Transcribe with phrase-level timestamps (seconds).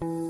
[0.00, 0.29] Thank you.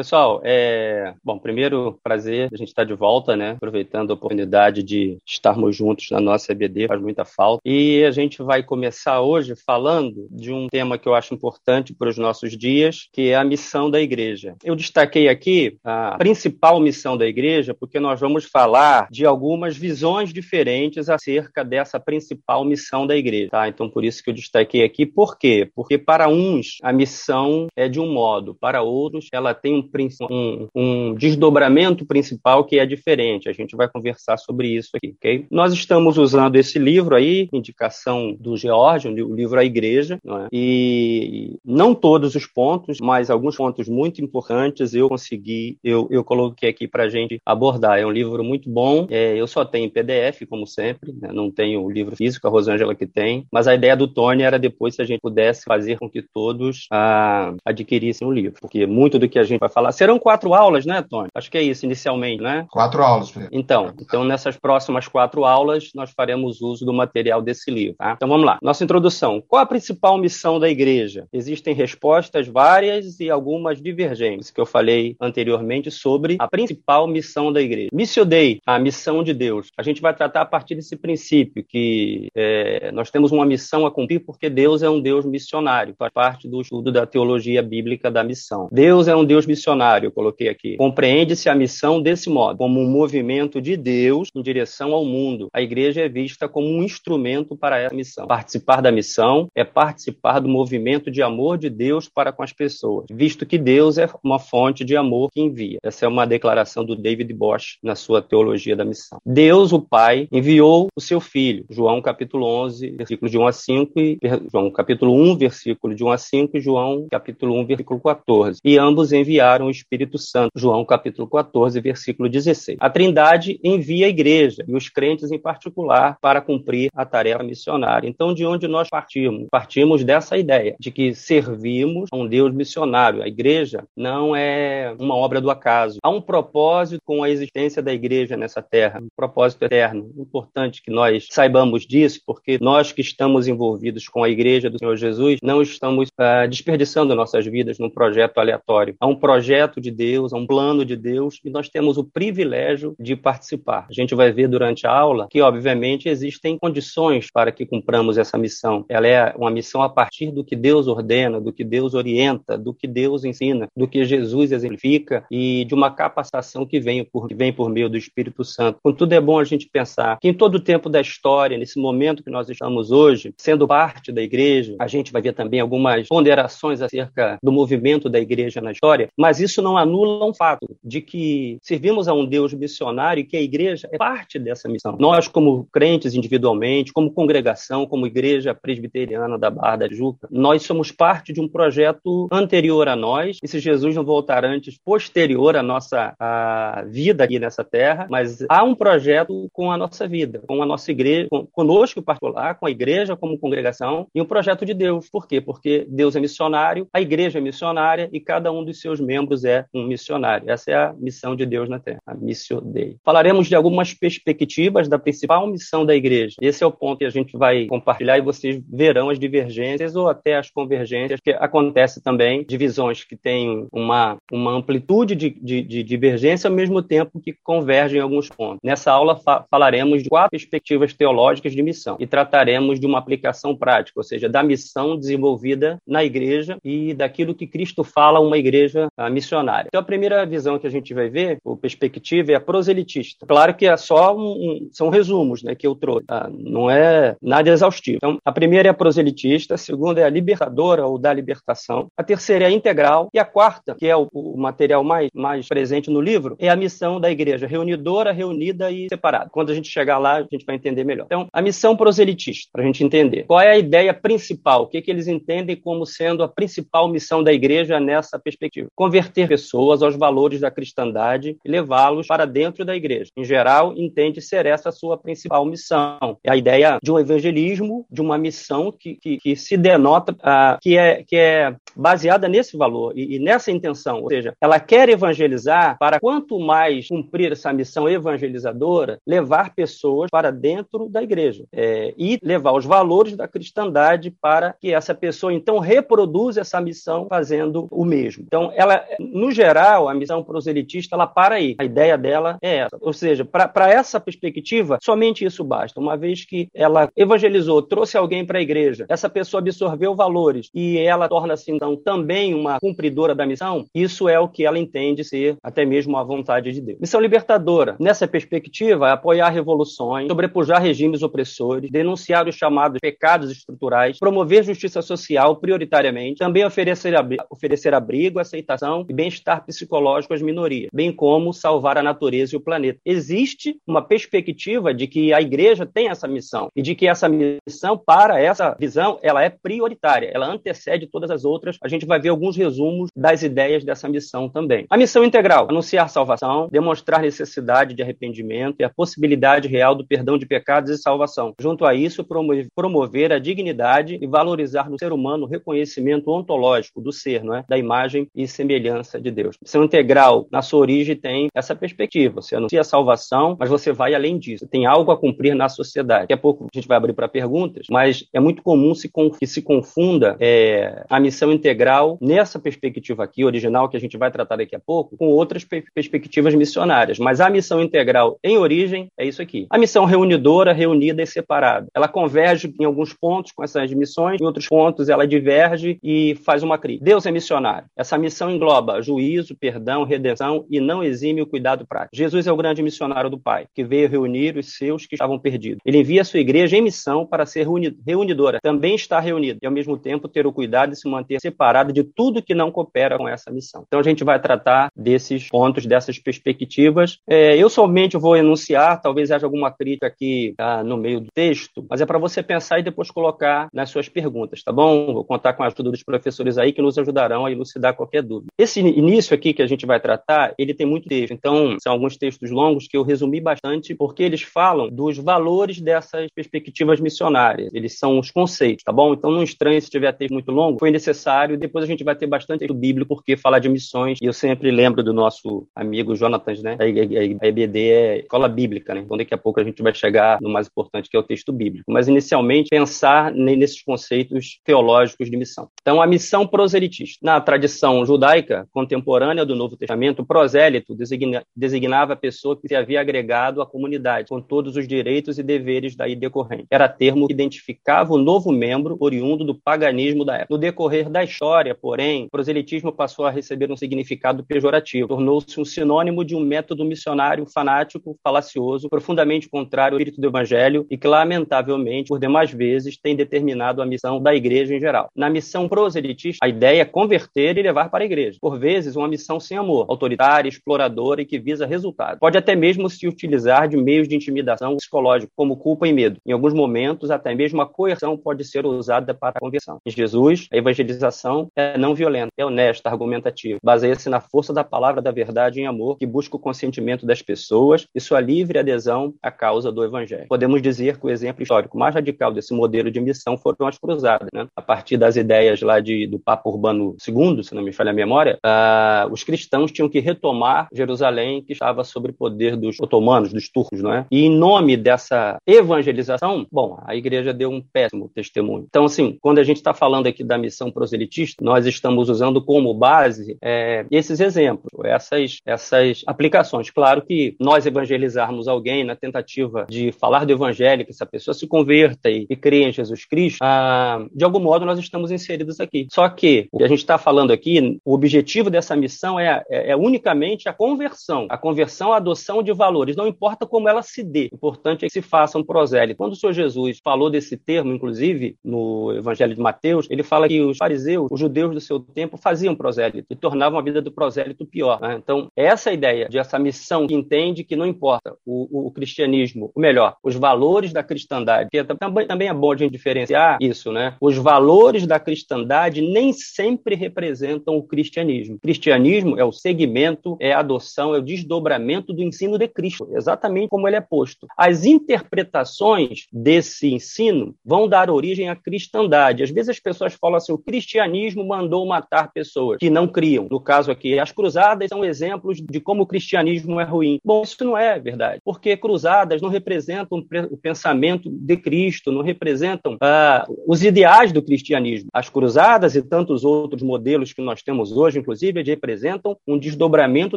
[0.00, 1.12] Pessoal, é...
[1.22, 3.50] bom, primeiro prazer a gente estar de volta, né?
[3.50, 7.60] Aproveitando a oportunidade de estarmos juntos na nossa EBD, faz muita falta.
[7.66, 12.08] E a gente vai começar hoje falando de um tema que eu acho importante para
[12.08, 14.54] os nossos dias, que é a missão da igreja.
[14.64, 20.32] Eu destaquei aqui a principal missão da igreja, porque nós vamos falar de algumas visões
[20.32, 23.68] diferentes acerca dessa principal missão da igreja, tá?
[23.68, 25.04] Então, por isso que eu destaquei aqui.
[25.04, 25.70] Por quê?
[25.74, 29.89] Porque para uns a missão é de um modo, para outros ela tem um
[30.30, 33.48] um, um, desdobramento principal que é diferente.
[33.48, 35.46] A gente vai conversar sobre isso aqui, ok?
[35.50, 40.48] Nós estamos usando esse livro aí, indicação do George, o livro A Igreja, não é?
[40.52, 46.68] e não todos os pontos, mas alguns pontos muito importantes eu consegui, eu, eu coloquei
[46.68, 47.98] aqui para a gente abordar.
[47.98, 51.30] É um livro muito bom, é, eu só tenho PDF, como sempre, né?
[51.32, 54.58] não tenho o livro físico, a Rosângela que tem, mas a ideia do Tony era
[54.58, 59.18] depois se a gente pudesse fazer com que todos ah, adquirissem o livro, porque muito
[59.18, 59.92] do que a gente vai falar falar.
[59.92, 61.28] Serão quatro aulas, né, Tony?
[61.34, 62.66] Acho que é isso inicialmente, né?
[62.70, 63.30] Quatro aulas.
[63.30, 63.48] Pedro.
[63.50, 67.96] Então, então nessas próximas quatro aulas nós faremos uso do material desse livro.
[67.96, 68.12] Tá?
[68.16, 68.58] Então vamos lá.
[68.62, 69.42] Nossa introdução.
[69.46, 71.26] Qual a principal missão da igreja?
[71.32, 77.60] Existem respostas várias e algumas divergentes que eu falei anteriormente sobre a principal missão da
[77.60, 77.88] igreja.
[77.92, 79.68] Missio Dei, a missão de Deus.
[79.76, 83.90] A gente vai tratar a partir desse princípio que é, nós temos uma missão a
[83.90, 85.94] cumprir porque Deus é um Deus missionário.
[85.98, 88.68] Faz parte do estudo da teologia bíblica da missão.
[88.70, 90.76] Deus é um Deus missionário missionário, eu coloquei aqui.
[90.76, 95.48] Compreende-se a missão desse modo, como um movimento de Deus em direção ao mundo.
[95.52, 98.26] A igreja é vista como um instrumento para essa missão.
[98.26, 103.06] Participar da missão é participar do movimento de amor de Deus para com as pessoas,
[103.10, 105.78] visto que Deus é uma fonte de amor que envia.
[105.82, 109.18] Essa é uma declaração do David Bosch na sua teologia da missão.
[109.24, 111.64] Deus, o Pai, enviou o seu Filho.
[111.68, 114.18] João capítulo 11, versículo de 1 a 5 e
[114.50, 118.60] João capítulo 1, versículo de 1 a 5 e João capítulo 1, versículo 14.
[118.64, 120.50] E ambos enviaram enviaram o Espírito Santo.
[120.54, 122.78] João capítulo 14, versículo 16.
[122.80, 128.08] A Trindade envia a igreja e os crentes em particular para cumprir a tarefa missionária.
[128.08, 129.48] Então, de onde nós partimos?
[129.50, 133.22] Partimos dessa ideia de que servimos a um Deus missionário.
[133.22, 135.98] A igreja não é uma obra do acaso.
[136.02, 140.10] Há um propósito com a existência da igreja nessa terra, um propósito eterno.
[140.16, 144.96] Importante que nós saibamos disso, porque nós que estamos envolvidos com a igreja do Senhor
[144.96, 148.94] Jesus não estamos uh, desperdiçando nossas vidas num projeto aleatório.
[149.00, 152.04] Há um projeto projeto de Deus, a um plano de Deus, e nós temos o
[152.04, 153.86] privilégio de participar.
[153.88, 158.36] A gente vai ver durante a aula que, obviamente, existem condições para que cumpramos essa
[158.36, 158.84] missão.
[158.86, 162.74] Ela é uma missão a partir do que Deus ordena, do que Deus orienta, do
[162.74, 167.34] que Deus ensina, do que Jesus exemplifica e de uma capacitação que vem por, que
[167.34, 168.78] vem por meio do Espírito Santo.
[168.82, 172.22] Contudo, é bom a gente pensar que em todo o tempo da história, nesse momento
[172.22, 176.82] que nós estamos hoje, sendo parte da igreja, a gente vai ver também algumas ponderações
[176.82, 181.58] acerca do movimento da igreja na história, mas isso não anula um fato de que
[181.62, 184.96] servimos a um Deus missionário e que a igreja é parte dessa missão.
[184.98, 190.90] Nós, como crentes individualmente, como congregação, como igreja presbiteriana da Barra da Juca, nós somos
[190.90, 193.38] parte de um projeto anterior a nós.
[193.42, 198.44] E se Jesus não voltar antes, posterior à nossa à vida aqui nessa terra, mas
[198.48, 202.54] há um projeto com a nossa vida, com a nossa igreja, com, conosco em particular,
[202.54, 205.08] com a igreja como congregação, e um projeto de Deus.
[205.10, 205.40] Por quê?
[205.40, 209.44] Porque Deus é missionário, a igreja é missionária e cada um dos seus membros membros
[209.44, 210.50] é um missionário.
[210.50, 212.96] Essa é a missão de Deus na Terra, a Missio Dei.
[213.04, 216.36] Falaremos de algumas perspectivas da principal missão da igreja.
[216.40, 220.08] Esse é o ponto que a gente vai compartilhar e vocês verão as divergências ou
[220.08, 225.82] até as convergências, que acontece também divisões que têm uma, uma amplitude de, de, de
[225.82, 228.58] divergência ao mesmo tempo que convergem em alguns pontos.
[228.62, 233.56] Nessa aula fa falaremos de quatro perspectivas teológicas de missão e trataremos de uma aplicação
[233.56, 238.38] prática, ou seja, da missão desenvolvida na igreja e daquilo que Cristo fala a uma
[238.38, 239.68] igreja missionária.
[239.68, 243.26] Então, a primeira visão que a gente vai ver, ou perspectiva, é a proselitista.
[243.26, 246.30] Claro que é só um, um, são resumos né, que eu trouxe, tá?
[246.32, 247.96] não é nada exaustivo.
[247.96, 252.02] Então, a primeira é a proselitista, a segunda é a libertadora ou da libertação, a
[252.02, 255.90] terceira é a integral, e a quarta, que é o, o material mais, mais presente
[255.90, 259.30] no livro, é a missão da igreja, reunidora, reunida e separada.
[259.30, 261.06] Quando a gente chegar lá, a gente vai entender melhor.
[261.06, 263.24] Então, a missão proselitista, para a gente entender.
[263.24, 264.62] Qual é a ideia principal?
[264.62, 268.68] O que, que eles entendem como sendo a principal missão da igreja nessa perspectiva?
[268.74, 273.10] Converter converter pessoas aos valores da cristandade e levá-los para dentro da igreja.
[273.16, 276.18] Em geral, entende ser essa a sua principal missão.
[276.22, 280.58] É a ideia de um evangelismo, de uma missão que, que, que se denota, uh,
[280.60, 284.02] que, é, que é baseada nesse valor e, e, nessa intenção.
[284.02, 290.30] Ou seja, ela quer evangelizar para quanto mais cumprir essa missão evangelizadora, levar pessoas para
[290.30, 295.58] dentro da igreja é, e levar os valores da cristandade para que essa pessoa então
[295.58, 298.24] reproduza essa missão fazendo o mesmo.
[298.26, 301.54] Então, ela, no geral, a missão proselitista, ela para aí.
[301.58, 302.76] A ideia dela é essa.
[302.80, 305.80] Ou seja, para essa perspectiva, somente isso basta.
[305.80, 310.78] Uma vez que ela evangelizou, trouxe alguém para a igreja, essa pessoa absorveu valores e
[310.78, 315.36] ela torna-se então também uma cumpridora da missão, isso é o que ela entende ser
[315.42, 316.78] até mesmo a vontade de Deus.
[316.80, 323.98] Missão libertadora, nessa perspectiva, é apoiar revoluções, sobrepujar regimes opressores, denunciar os chamados pecados estruturais,
[323.98, 326.94] promover justiça social prioritariamente, também oferecer,
[327.30, 332.40] oferecer abrigo, aceitação e bem-estar psicológico às minorias, bem como salvar a natureza e o
[332.40, 332.78] planeta.
[332.84, 337.76] Existe uma perspectiva de que a igreja tem essa missão e de que essa missão,
[337.76, 341.56] para essa visão, ela é prioritária, ela antecede todas as outras.
[341.62, 344.66] A gente vai ver alguns resumos das ideias dessa missão também.
[344.70, 350.16] A missão integral, anunciar salvação, demonstrar necessidade de arrependimento e a possibilidade real do perdão
[350.16, 351.34] de pecados e salvação.
[351.40, 352.06] Junto a isso,
[352.54, 357.44] promover a dignidade e valorizar no ser humano o reconhecimento ontológico do ser, não é?
[357.48, 359.36] da imagem e semelhança de Deus.
[359.42, 362.20] Missão integral, na sua origem, tem essa perspectiva.
[362.20, 364.46] Você anuncia a salvação, mas você vai além disso.
[364.46, 366.02] Tem algo a cumprir na sociedade.
[366.02, 369.26] Daqui a pouco a gente vai abrir para perguntas, mas é muito comum se que
[369.26, 374.36] se confunda é, a missão integral nessa perspectiva aqui, original, que a gente vai tratar
[374.36, 376.98] daqui a pouco, com outras perspectivas missionárias.
[376.98, 379.46] Mas a missão integral em origem é isso aqui.
[379.48, 381.68] A missão reunidora, reunida e separada.
[381.74, 386.42] Ela converge em alguns pontos com essas missões, em outros pontos ela diverge e faz
[386.42, 386.82] uma crise.
[386.82, 387.68] Deus é missionário.
[387.76, 388.49] Essa missão engloba
[388.82, 391.96] juízo, perdão, redenção e não exime o cuidado prático.
[391.96, 395.60] Jesus é o grande missionário do Pai, que veio reunir os seus que estavam perdidos.
[395.64, 397.46] Ele envia a sua igreja em missão para ser
[397.86, 401.72] reunidora, também está reunida, e ao mesmo tempo ter o cuidado de se manter separado
[401.72, 403.64] de tudo que não coopera com essa missão.
[403.66, 406.98] Então a gente vai tratar desses pontos, dessas perspectivas.
[407.08, 411.64] É, eu somente vou enunciar, talvez haja alguma crítica aqui tá, no meio do texto,
[411.68, 414.92] mas é para você pensar e depois colocar nas suas perguntas, tá bom?
[414.92, 418.30] Vou contar com a ajuda dos professores aí que nos ajudarão a elucidar qualquer dúvida.
[418.40, 421.98] Esse início aqui que a gente vai tratar, ele tem muito texto, então são alguns
[421.98, 427.50] textos longos que eu resumi bastante porque eles falam dos valores dessas perspectivas missionárias.
[427.52, 428.94] Eles são os conceitos, tá bom?
[428.94, 431.36] Então não estranhe se tiver texto muito longo, foi necessário.
[431.36, 434.50] Depois a gente vai ter bastante texto bíblico porque falar de missões, e eu sempre
[434.50, 436.56] lembro do nosso amigo Jonathan, né?
[436.58, 438.80] A EBD é escola bíblica, né?
[438.80, 441.30] Então daqui a pouco a gente vai chegar no mais importante que é o texto
[441.30, 441.70] bíblico.
[441.70, 445.50] Mas inicialmente pensar nesses conceitos teológicos de missão.
[445.60, 446.98] Então a missão proselitista.
[447.02, 452.80] Na tradição judaica contemporânea do Novo Testamento, prosélito designa, designava a pessoa que se havia
[452.80, 456.46] agregado à comunidade, com todos os direitos e deveres daí decorrentes.
[456.50, 460.34] Era termo que identificava o novo membro oriundo do paganismo da época.
[460.34, 464.88] No decorrer da história, porém, o proselitismo passou a receber um significado pejorativo.
[464.88, 470.66] Tornou-se um sinônimo de um método missionário fanático, falacioso, profundamente contrário ao espírito do evangelho
[470.70, 474.88] e que, lamentavelmente, por demais vezes, tem determinado a missão da igreja em geral.
[474.94, 478.18] Na missão proselitista, a ideia é converter e levar para a igreja.
[478.20, 481.98] Por vezes, uma missão sem amor, autoritária, exploradora e que visa resultado.
[481.98, 485.98] Pode até mesmo se utilizar de meios de intimidação psicológico, como culpa e medo.
[486.04, 489.58] Em alguns momentos, até mesmo a coerção pode ser usada para a conversão.
[489.64, 493.38] Em Jesus, a evangelização é não violenta, é honesta, argumentativa.
[493.42, 497.66] Baseia-se na força da palavra da verdade em amor, que busca o consentimento das pessoas
[497.74, 500.06] e sua livre adesão à causa do evangelho.
[500.08, 504.08] Podemos dizer que o exemplo histórico mais radical desse modelo de missão foram as cruzadas.
[504.12, 504.26] Né?
[504.36, 507.74] A partir das ideias lá de, do Papa Urbano II, se não me falha a
[507.74, 513.12] memória, uh, os cristãos tinham que retomar Jerusalém, que estava sob o poder dos otomanos,
[513.12, 513.86] dos turcos, não é?
[513.90, 518.46] E em nome dessa evangelização, bom, a igreja deu um péssimo testemunho.
[518.48, 522.52] Então, assim, quando a gente está falando aqui da missão proselitista, nós estamos usando como
[522.54, 526.50] base é, esses exemplos, essas, essas aplicações.
[526.50, 531.26] Claro que nós evangelizarmos alguém na tentativa de falar do evangelho, que essa pessoa se
[531.26, 535.66] converta e, e crê em Jesus Cristo, ah, de algum modo nós estamos inseridos aqui.
[535.70, 537.99] Só que o que a gente está falando aqui, o objetivo
[538.30, 542.76] dessa missão é, é, é, unicamente a conversão, a conversão, a adoção de valores.
[542.76, 545.78] Não importa como ela se dê, o importante é que se faça um prosélito.
[545.78, 550.20] Quando o Senhor Jesus falou desse termo, inclusive no Evangelho de Mateus, ele fala que
[550.20, 554.26] os fariseus, os judeus do seu tempo, faziam prosélito e tornavam a vida do prosélito
[554.26, 554.60] pior.
[554.60, 554.80] Né?
[554.82, 559.40] Então, essa ideia de essa missão que entende que não importa o, o cristianismo, ou
[559.40, 563.52] melhor, os valores da cristandade, que é, também, também é bom a gente diferenciar isso,
[563.52, 563.76] né?
[563.80, 568.18] Os valores da cristandade nem sempre representam o cristianismo cristianismo.
[568.22, 573.28] Cristianismo é o segmento, é a adoção, é o desdobramento do ensino de Cristo, exatamente
[573.28, 574.06] como ele é posto.
[574.16, 579.02] As interpretações desse ensino vão dar origem à cristandade.
[579.02, 583.08] Às vezes as pessoas falam assim: o cristianismo mandou matar pessoas que não criam.
[583.10, 586.78] No caso aqui, as cruzadas são exemplos de como o cristianismo é ruim.
[586.84, 592.56] Bom, isso não é verdade, porque cruzadas não representam o pensamento de Cristo, não representam
[592.60, 594.68] ah, os ideais do cristianismo.
[594.72, 599.96] As cruzadas e tantos outros modelos que nós temos hoje, inclusive, representam um desdobramento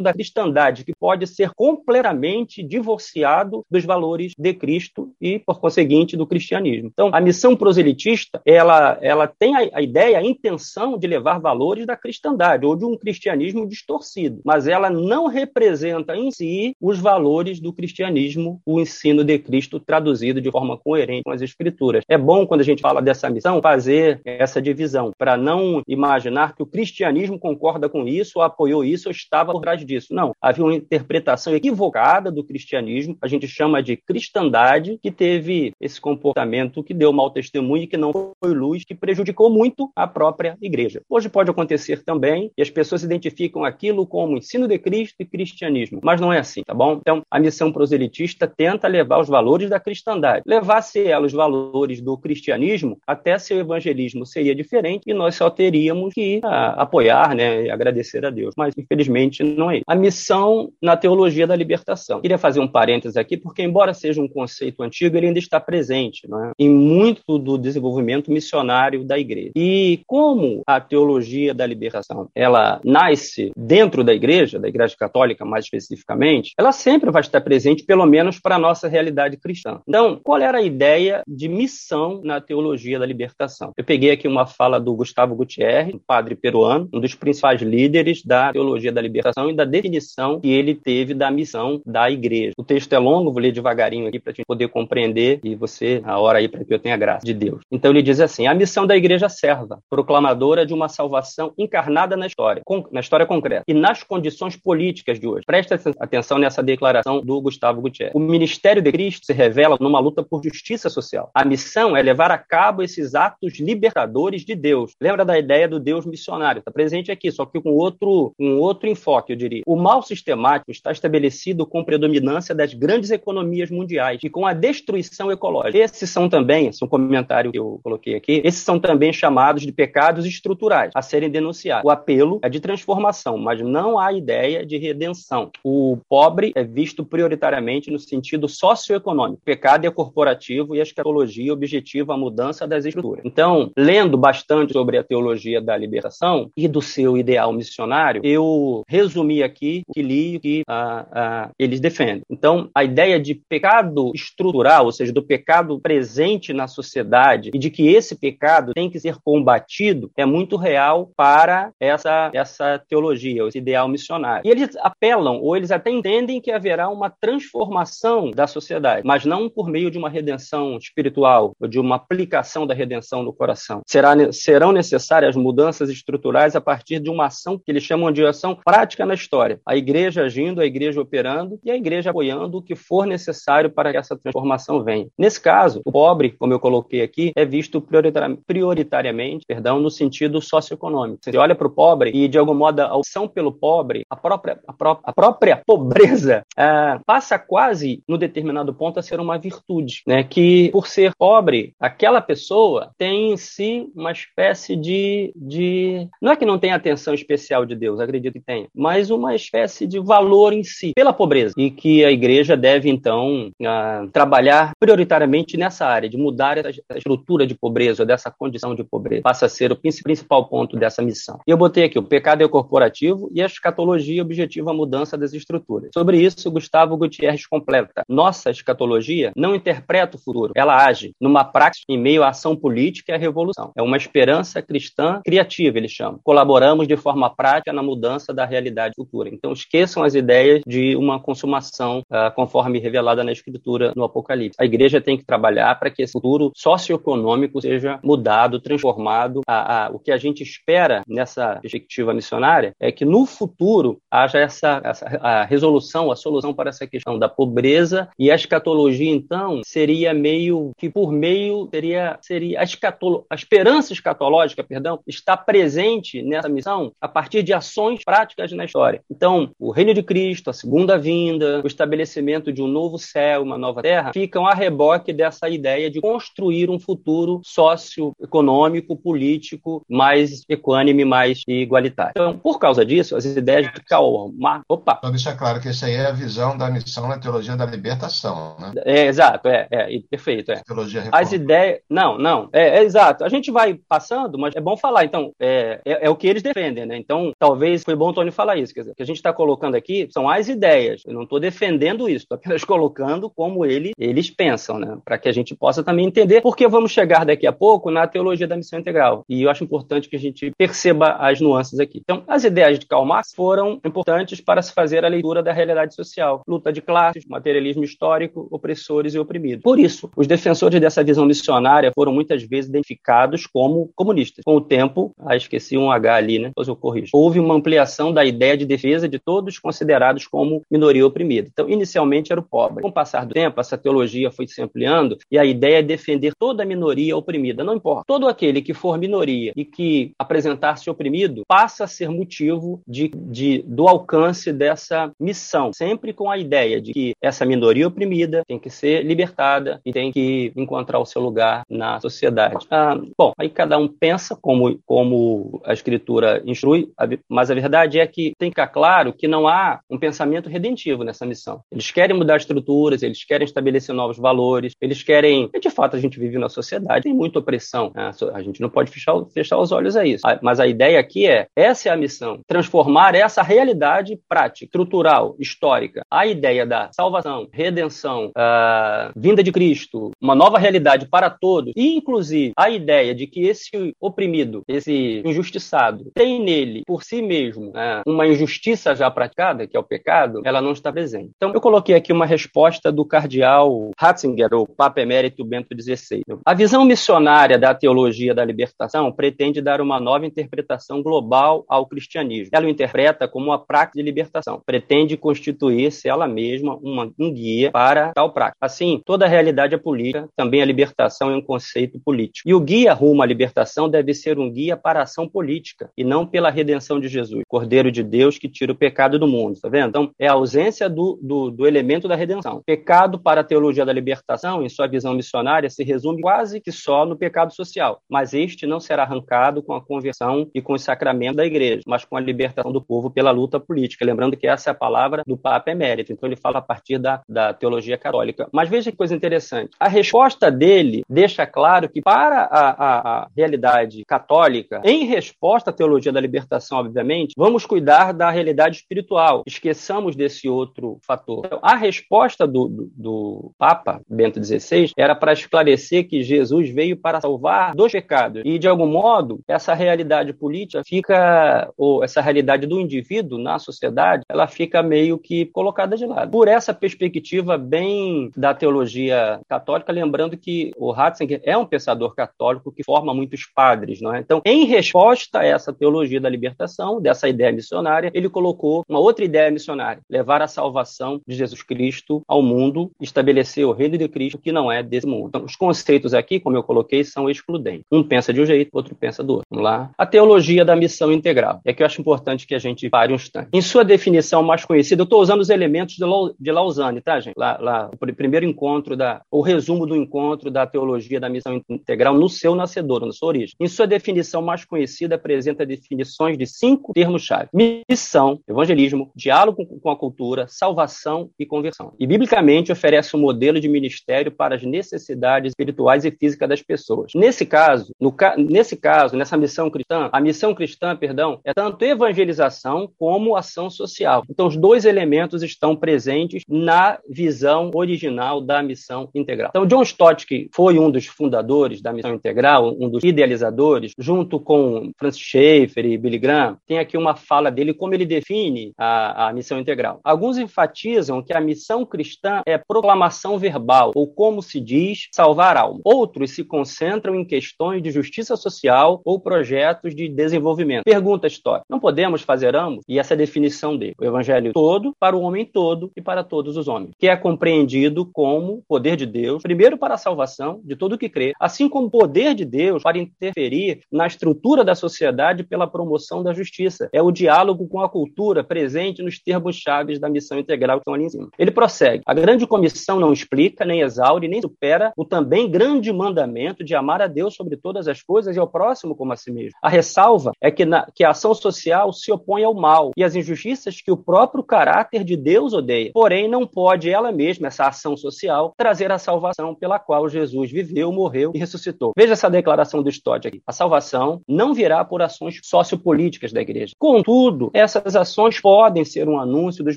[0.00, 6.26] da cristandade que pode ser completamente divorciado dos valores de Cristo e, por conseguinte, do
[6.26, 6.90] cristianismo.
[6.92, 11.86] Então, a missão proselitista, ela, ela tem a, a ideia, a intenção de levar valores
[11.86, 17.60] da cristandade ou de um cristianismo distorcido, mas ela não representa em si os valores
[17.60, 22.04] do cristianismo, o ensino de Cristo traduzido de forma coerente com as escrituras.
[22.08, 26.62] É bom quando a gente fala dessa missão fazer essa divisão para não imaginar que
[26.62, 30.14] o cristianismo concorda com isso, ou apoiou isso, ou estava por trás disso.
[30.14, 36.00] Não, havia uma interpretação equivocada do cristianismo, a gente chama de cristandade, que teve esse
[36.00, 40.56] comportamento que deu mau testemunho e que não foi luz, que prejudicou muito a própria
[40.60, 41.00] igreja.
[41.08, 46.00] Hoje pode acontecer também, e as pessoas identificam aquilo como ensino de Cristo e cristianismo,
[46.02, 46.98] mas não é assim, tá bom?
[47.00, 50.42] Então, a missão proselitista tenta levar os valores da cristandade.
[50.46, 56.12] Levasse ela os valores do cristianismo, até seu evangelismo seria diferente e nós só teríamos
[56.12, 58.54] que ah, apoiar, né, e agradecer a Deus.
[58.56, 59.84] Mas, infelizmente, não é isso.
[59.86, 62.20] A missão na teologia da libertação.
[62.20, 66.26] Queria fazer um parênteses aqui, porque, embora seja um conceito antigo, ele ainda está presente
[66.26, 66.52] é?
[66.58, 69.52] em muito do desenvolvimento missionário da igreja.
[69.56, 75.64] E como a teologia da libertação ela nasce dentro da igreja, da igreja católica mais
[75.64, 79.80] especificamente, ela sempre vai estar presente, pelo menos para a nossa realidade cristã.
[79.86, 83.72] Então, qual era a ideia de missão na teologia da libertação?
[83.76, 88.22] Eu peguei aqui uma fala do Gustavo Gutierrez, um padre peruano, um dos principais líderes
[88.24, 92.52] da teologia da libertação e da definição que ele teve da missão da igreja.
[92.58, 96.00] O texto é longo, vou ler devagarinho aqui para a gente poder compreender e você,
[96.04, 97.60] a hora aí para que eu tenha graça de Deus.
[97.70, 102.26] Então ele diz assim: a missão da igreja serva, proclamadora de uma salvação encarnada na
[102.26, 105.42] história, na história concreta e nas condições políticas de hoje.
[105.46, 108.14] Presta atenção nessa declaração do Gustavo Gutierrez.
[108.14, 111.30] O ministério de Cristo se revela numa luta por justiça social.
[111.34, 114.92] A missão é levar a cabo esses atos libertadores de Deus.
[115.00, 116.60] Lembra da ideia do Deus missionário?
[116.60, 119.62] Está presente aqui, só que com outro, um outro enfoque, eu diria.
[119.66, 125.30] O mal sistemático está estabelecido com predominância das grandes economias mundiais e com a destruição
[125.30, 125.78] ecológica.
[125.78, 129.62] Esses são também, esse é um comentário que eu coloquei aqui, esses são também chamados
[129.62, 131.84] de pecados estruturais a serem denunciados.
[131.84, 135.50] O apelo é de transformação, mas não há ideia de redenção.
[135.62, 139.40] O pobre é visto prioritariamente no sentido socioeconômico.
[139.42, 143.24] O pecado é corporativo e a escatologia objetiva a mudança das estruturas.
[143.24, 149.42] Então, lendo bastante sobre a teologia da libertação e do seu ideal missionário, eu resumi
[149.42, 152.22] aqui o que li e o que ah, ah, eles defendem.
[152.30, 157.70] Então, a ideia de pecado estrutural, ou seja, do pecado presente na sociedade e de
[157.70, 163.58] que esse pecado tem que ser combatido, é muito real para essa, essa teologia, esse
[163.58, 164.46] ideal missionário.
[164.46, 169.48] E eles apelam, ou eles até entendem que haverá uma transformação da sociedade, mas não
[169.48, 173.80] por meio de uma redenção espiritual, ou de uma aplicação da redenção no coração.
[173.86, 178.58] Será, serão necessárias mudanças estruturais a partir de uma ação que eles chamam de ação
[178.64, 179.60] prática na história.
[179.66, 183.90] A igreja agindo, a igreja operando e a igreja apoiando o que for necessário para
[183.90, 185.06] que essa transformação venha.
[185.18, 191.18] Nesse caso, o pobre, como eu coloquei aqui, é visto prioritariamente, perdão, no sentido socioeconômico.
[191.22, 194.58] Você olha para o pobre e, de algum modo, a opção pelo pobre, a própria,
[194.66, 200.02] a pró a própria pobreza, é, passa quase, no determinado ponto, a ser uma virtude,
[200.06, 200.24] né?
[200.24, 206.08] Que, por ser pobre, aquela pessoa tem em si uma espécie de, de...
[206.22, 209.86] Não é que não tenha atenção especial de Deus, acredito que tenha, mas uma espécie
[209.86, 211.54] de valor em si, pela pobreza.
[211.58, 217.46] E que a igreja deve, então, uh, trabalhar prioritariamente nessa área, de mudar essa estrutura
[217.46, 219.22] de pobreza, dessa condição de pobreza.
[219.22, 221.40] Passa a ser o principal ponto dessa missão.
[221.46, 225.32] E eu botei aqui, o pecado é corporativo e a escatologia objetiva a mudança das
[225.32, 225.90] estruturas.
[225.92, 228.04] Sobre isso, Gustavo Gutierrez completa.
[228.08, 233.12] Nossa escatologia não interpreta o futuro, ela age numa prática em meio à ação política
[233.12, 233.72] e à revolução.
[233.76, 236.18] É uma esperança cristã criativa, ele chama.
[236.22, 239.28] Colaboramos de forma prática na mudança da realidade futura.
[239.28, 244.56] Então, esqueçam as ideias de uma consumação uh, conforme revelada na Escritura no Apocalipse.
[244.60, 249.40] A igreja tem que trabalhar para que esse futuro socioeconômico seja mudado, transformado.
[249.46, 254.38] A, a, o que a gente espera nessa perspectiva missionária é que no futuro haja
[254.38, 259.60] essa, essa a resolução, a solução para essa questão da pobreza e a escatologia, então,
[259.64, 266.22] seria meio que por meio seria seria a, escatolo, a esperança escatológica, perdão, está presente
[266.22, 269.00] nessa missão a partir de ações práticas na história.
[269.10, 273.58] Então, o reino de Cristo, a segunda vinda, o estabelecimento de um novo céu, uma
[273.58, 281.04] nova terra, ficam a reboque dessa ideia de construir um futuro socioeconômico, político, mais equânime,
[281.04, 282.12] mais igualitário.
[282.16, 284.64] Então, por causa disso, as ideias de Karl Marx...
[284.68, 284.96] Opa!
[284.98, 288.56] Então, deixa claro que essa aí é a visão da missão na teologia da libertação,
[288.58, 288.72] né?
[288.84, 290.52] É, exato, é, é perfeito.
[290.52, 290.62] É.
[290.64, 291.80] Teologia As ideias...
[291.88, 293.24] Não, não, é, é, exato.
[293.24, 295.04] A gente vai passando, mas é bom falar.
[295.04, 296.96] Então, é, é, é o que eles defendem, né?
[296.96, 298.74] Então, talvez foi bom o Tony falar isso.
[298.74, 301.02] Quer dizer, o que a gente está colocando aqui são as ideias.
[301.06, 304.98] Eu não estou defendendo isso, estou apenas colocando como ele, eles pensam, né?
[305.04, 308.46] Para que a gente possa também entender, porque vamos chegar daqui a pouco na teologia
[308.46, 309.24] da missão integral.
[309.28, 312.00] E eu acho importante que a gente perceba as nuances aqui.
[312.02, 315.94] Então, as ideias de Karl Marx foram importantes para se fazer a leitura da realidade
[315.94, 319.62] social, luta de classes, materialismo histórico, opressores e oprimidos.
[319.62, 324.42] Por isso, os defensores dessa visão missionária foram muitas vezes identificados como comunistas.
[324.44, 326.52] Com o tempo, ah, esqueci um H ali, né?
[326.54, 327.10] Depois eu corrijo.
[327.12, 331.48] Houve uma ampliação da ideia de defesa de todos considerados como minoria oprimida.
[331.52, 332.82] Então, inicialmente era o pobre.
[332.82, 336.32] Com o passar do tempo, essa teologia foi se ampliando e a ideia é defender
[336.38, 337.64] toda a minoria oprimida.
[337.64, 338.04] Não importa.
[338.06, 343.64] Todo aquele que for minoria e que apresentar-se oprimido passa a ser motivo de, de,
[343.66, 348.70] do alcance dessa missão, sempre com a ideia de que essa minoria oprimida tem que
[348.70, 352.64] ser libertada e tem que encontrar o seu lugar na sociedade.
[352.70, 356.88] Ah, bom, aí cada um pensa como, como a escritura instrui,
[357.28, 361.04] mas a verdade é que tem que ficar claro que não há um pensamento redentivo
[361.04, 361.60] nessa missão.
[361.70, 365.50] Eles querem mudar estruturas, eles querem estabelecer novos valores, eles querem.
[365.60, 367.92] De fato, a gente vive na sociedade, tem muita opressão.
[367.94, 368.10] Né?
[368.32, 370.22] A gente não pode fechar, fechar os olhos a isso.
[370.42, 376.02] Mas a ideia aqui é: essa é a missão, transformar essa realidade prática, estrutural, histórica,
[376.10, 381.96] a ideia da salvação, redenção, uh, vinda de Cristo, uma nova realidade para todos, e
[381.96, 388.02] inclusive a ideia de que esse oprimido, esse injustiçado, tem nele, por si mesmo, né,
[388.06, 391.30] uma injustiça já praticada, que é o pecado, ela não está presente.
[391.36, 396.22] Então, eu coloquei aqui uma resposta do cardeal Ratzinger, o Papa Emérito Bento XVI.
[396.44, 402.50] A visão missionária da teologia da libertação pretende dar uma nova interpretação global ao cristianismo.
[402.52, 407.70] Ela o interpreta como uma prática de libertação, pretende constituir-se ela mesma uma, um guia
[407.70, 408.58] para tal prática.
[408.60, 412.48] Assim, toda a realidade é política, também a libertação é um conceito político.
[412.48, 416.04] E o guia rumo à libertação deve ser um guia para a ação política e
[416.04, 419.68] não pela redenção de Jesus, Cordeiro de Deus que tira o pecado do mundo, tá
[419.68, 419.88] vendo?
[419.88, 422.62] Então, é a ausência do, do, do elemento da redenção.
[422.64, 427.04] Pecado para a teologia da libertação, em sua visão missionária, se resume quase que só
[427.04, 431.36] no pecado social, mas este não será arrancado com a conversão e com os sacramentos
[431.36, 434.04] da igreja, mas com a libertação do povo pela luta política.
[434.04, 437.20] Lembrando que essa é a palavra do Papa Emérito, então ele fala a partir da,
[437.28, 438.48] da teologia católica.
[438.52, 439.70] Mas veja que coisa interessante.
[439.78, 445.72] A resposta dele deixa claro que, para a, a, a realidade católica, em resposta à
[445.72, 449.42] teologia da libertação, obviamente, vamos cuidar da realidade espiritual.
[449.46, 451.42] Esqueçamos desse outro fator.
[451.46, 456.96] Então, a resposta do, do, do Papa Bento XVI era para esclarecer que Jesus veio
[456.96, 458.42] para salvar dos pecados.
[458.44, 464.22] E, de algum modo, essa realidade política fica, ou essa realidade do indivíduo na sociedade,
[464.28, 466.30] ela fica meio que colocada de lado.
[466.30, 472.72] Por essa perspectiva bem da teologia católica, lembrando que o Ratzinger é um pensador católico
[472.72, 474.20] que forma muitos padres, não é?
[474.20, 479.24] Então, em resposta a essa teologia da libertação, dessa ideia missionária, ele colocou uma outra
[479.24, 484.38] ideia missionária: levar a salvação de Jesus Cristo ao mundo, estabelecer o reino de Cristo
[484.38, 485.28] que não é desse mundo.
[485.28, 487.84] Então, os conceitos aqui, como eu coloquei, são excludentes.
[487.90, 489.46] Um pensa de um jeito, outro pensa do outro.
[489.50, 489.90] Vamos lá.
[489.96, 491.60] A teologia da missão integral.
[491.64, 493.48] É que eu acho importante que a gente pare um instante.
[493.52, 495.96] Em sua definição mais conhecida, eu estou usando os elementos
[496.38, 497.34] de Lausanne, tá, gente?
[497.36, 502.14] Lá, lá, o primeiro encontro, da, o resumo do encontro da teologia da missão integral
[502.14, 503.56] no seu nascedor, na sua origem.
[503.60, 509.96] Em sua definição mais conhecida, apresenta definições de cinco termos-chave: missão, evangelismo, diálogo com a
[509.96, 511.92] cultura, salvação e conversão.
[511.98, 517.12] E, biblicamente, oferece um modelo de ministério para as necessidades espirituais e físicas das pessoas.
[517.14, 522.90] Nesse caso, no, nesse caso, nessa missão cristã, a missão cristã, perdão, é tanto evangelização
[522.98, 524.24] como ação social.
[524.28, 529.50] Então, os dois elementos estão presentes na visão original da missão integral.
[529.50, 534.40] Então, John Stott, que foi um dos fundadores da missão integral, um dos idealizadores, junto
[534.40, 539.28] com Francis Schaeffer e Billy Graham, tem aqui uma fala dele como ele define a,
[539.28, 540.00] a missão integral.
[540.04, 545.80] Alguns enfatizam que a missão cristã é proclamação verbal, ou como se diz, salvar alma.
[545.84, 550.84] Outros se concentram em questões de justiça social ou projetos de desenvolvimento.
[550.84, 552.84] Pergunta histórica: não podemos fazer ambos?
[552.88, 556.22] E essa é a definição dele: o evangelho todo para o homem todo e para
[556.24, 560.76] todos os homens, que é compreendido como poder de Deus, primeiro para a salvação de
[560.76, 565.44] todo o que crê, assim como poder de Deus para interferir na estrutura da sociedade
[565.44, 566.88] pela pela promoção da justiça.
[566.92, 570.94] É o diálogo com a cultura presente nos termos chaves da missão integral que estão
[570.94, 571.28] ali em cima.
[571.38, 572.02] Ele prossegue.
[572.06, 577.00] A grande comissão não explica, nem exaure, nem supera o também grande mandamento de amar
[577.00, 579.52] a Deus sobre todas as coisas e ao próximo como a si mesmo.
[579.62, 583.14] A ressalva é que, na, que a ação social se opõe ao mal e às
[583.14, 585.90] injustiças que o próprio caráter de Deus odeia.
[585.92, 590.92] Porém, não pode ela mesma, essa ação social, trazer a salvação pela qual Jesus viveu,
[590.92, 591.92] morreu e ressuscitou.
[591.96, 593.42] Veja essa declaração do Stott aqui.
[593.46, 596.74] A salvação não virá por ações sociopolíticas da igreja.
[596.76, 599.76] Contudo, essas ações podem ser um anúncio dos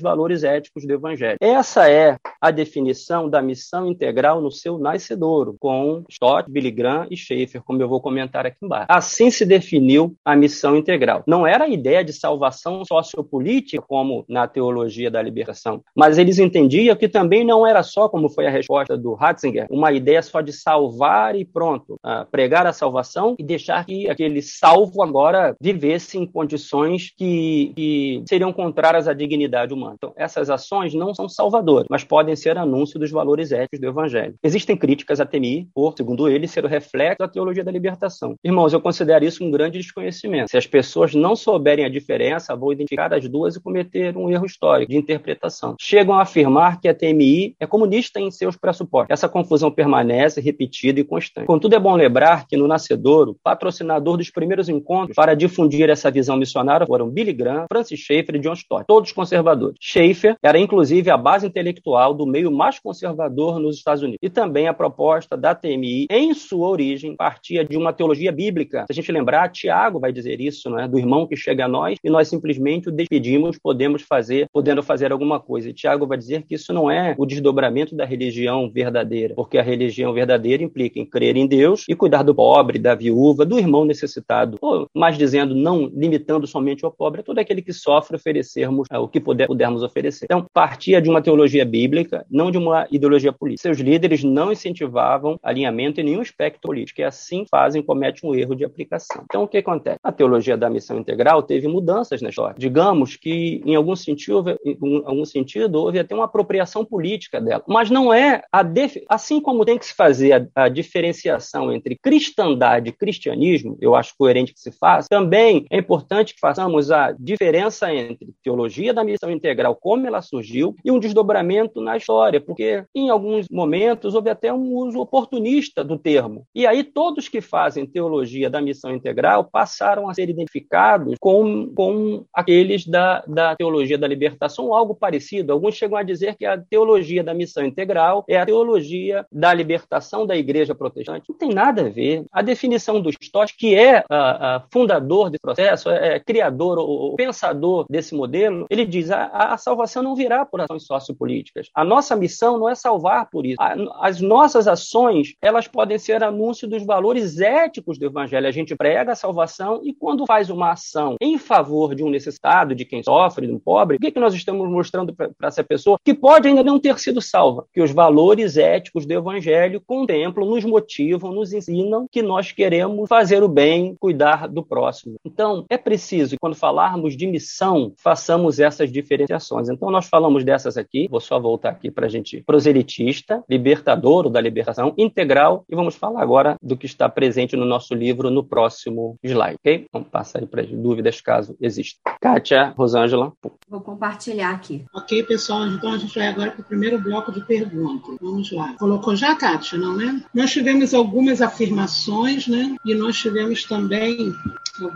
[0.00, 1.36] valores éticos do evangelho.
[1.40, 7.16] Essa é a definição da missão integral no seu nascedouro, com Stott, Billy Graham e
[7.16, 8.86] Schaeffer, como eu vou comentar aqui embaixo.
[8.88, 11.22] Assim se definiu a missão integral.
[11.28, 16.96] Não era a ideia de salvação sociopolítica, como na teologia da libertação, mas eles entendiam
[16.96, 20.52] que também não era só, como foi a resposta do Ratzinger, uma ideia só de
[20.52, 26.26] salvar e pronto, uh, pregar a salvação e deixar que aquele salvo agora vivesse em
[26.26, 29.94] condições que, que seriam contrárias à dignidade humana.
[29.96, 34.34] Então, essas ações não são salvadoras, mas podem ser anúncio dos valores éticos do Evangelho.
[34.42, 38.34] Existem críticas à TMI por, segundo ele, ser o reflexo da teologia da libertação.
[38.42, 40.50] Irmãos, eu considero isso um grande desconhecimento.
[40.50, 44.46] Se as pessoas não souberem a diferença, vão identificar as duas e cometer um erro
[44.46, 45.74] histórico de interpretação.
[45.80, 49.10] Chegam a afirmar que a TMI é comunista em seus pressupostos.
[49.10, 51.46] Essa confusão permanece repetida e constante.
[51.46, 55.57] Contudo, é bom lembrar que no Nascedouro, patrocinador dos primeiros encontros para difundir
[55.90, 59.76] essa visão missionária foram Billy Graham, Francis Schaeffer e John Stott, todos conservadores.
[59.80, 64.18] Schaeffer era inclusive a base intelectual do meio mais conservador nos Estados Unidos.
[64.22, 68.84] E também a proposta da TMI, em sua origem, partia de uma teologia bíblica.
[68.86, 71.98] Se a gente lembrar, Tiago vai dizer isso, né, do irmão que chega a nós
[72.02, 75.70] e nós simplesmente o despedimos, podemos fazer, podendo fazer alguma coisa.
[75.70, 79.62] E Tiago vai dizer que isso não é o desdobramento da religião verdadeira, porque a
[79.62, 83.84] religião verdadeira implica em crer em Deus e cuidar do pobre, da viúva, do irmão
[83.84, 84.58] necessitado.
[84.60, 88.98] Ou, mais dizendo, não limitando somente ao pobre, é todo aquele que sofre oferecermos é,
[88.98, 90.24] o que puder, pudermos oferecer.
[90.24, 93.62] Então, partia de uma teologia bíblica, não de uma ideologia política.
[93.62, 98.54] Seus líderes não incentivavam alinhamento em nenhum aspecto político, e assim fazem, cometem um erro
[98.54, 99.22] de aplicação.
[99.24, 99.98] Então, o que acontece?
[100.02, 102.56] A teologia da missão integral teve mudanças na história.
[102.58, 107.62] Digamos que, em algum sentido, em algum sentido houve até uma apropriação política dela.
[107.66, 108.96] Mas não é a def...
[109.08, 114.14] assim como tem que se fazer a, a diferenciação entre cristandade e cristianismo, eu acho
[114.16, 115.37] coerente que se faça, também
[115.70, 120.90] é importante que façamos a diferença entre teologia da missão integral, como ela surgiu, e
[120.90, 126.44] um desdobramento na história, porque em alguns momentos houve até um uso oportunista do termo.
[126.54, 132.24] E aí todos que fazem teologia da missão integral passaram a ser identificados com, com
[132.32, 135.52] aqueles da, da teologia da libertação, algo parecido.
[135.52, 140.26] Alguns chegam a dizer que a teologia da missão integral é a teologia da libertação
[140.26, 141.26] da igreja protestante.
[141.28, 142.24] Não tem nada a ver.
[142.32, 147.14] A definição do Stott, que é a, a fundador desse processo, é, é criador, o,
[147.16, 151.68] pensador desse modelo, ele diz a, a salvação não virá por ações sociopolíticas.
[151.74, 153.60] A nossa missão não é salvar por isso.
[153.60, 153.74] A,
[154.06, 158.46] as nossas ações, elas podem ser anúncio dos valores éticos do evangelho.
[158.46, 162.74] A gente prega a salvação e quando faz uma ação em favor de um necessitado,
[162.74, 165.64] de quem sofre, de um pobre, o que, é que nós estamos mostrando para essa
[165.64, 167.66] pessoa que pode ainda não ter sido salva?
[167.72, 173.42] Que os valores éticos do evangelho contemplam, nos motivam, nos ensinam que nós queremos fazer
[173.42, 175.07] o bem, cuidar do próximo.
[175.24, 179.68] Então, é preciso, quando falarmos de missão, façamos essas diferenciações.
[179.68, 184.30] Então, nós falamos dessas aqui, vou só voltar aqui para a gente, proselitista, libertador ou
[184.30, 188.44] da liberação, integral, e vamos falar agora do que está presente no nosso livro no
[188.44, 189.86] próximo slide, ok?
[189.92, 191.98] Vamos passar aí para as dúvidas, caso existam.
[192.20, 193.32] Kátia, Rosângela.
[193.68, 194.84] Vou compartilhar aqui.
[194.94, 198.16] Ok, pessoal, então a gente vai agora para o primeiro bloco de perguntas.
[198.20, 198.74] Vamos lá.
[198.78, 200.20] Colocou já, Kátia, não é?
[200.34, 202.76] Nós tivemos algumas afirmações, né?
[202.84, 204.32] E nós tivemos também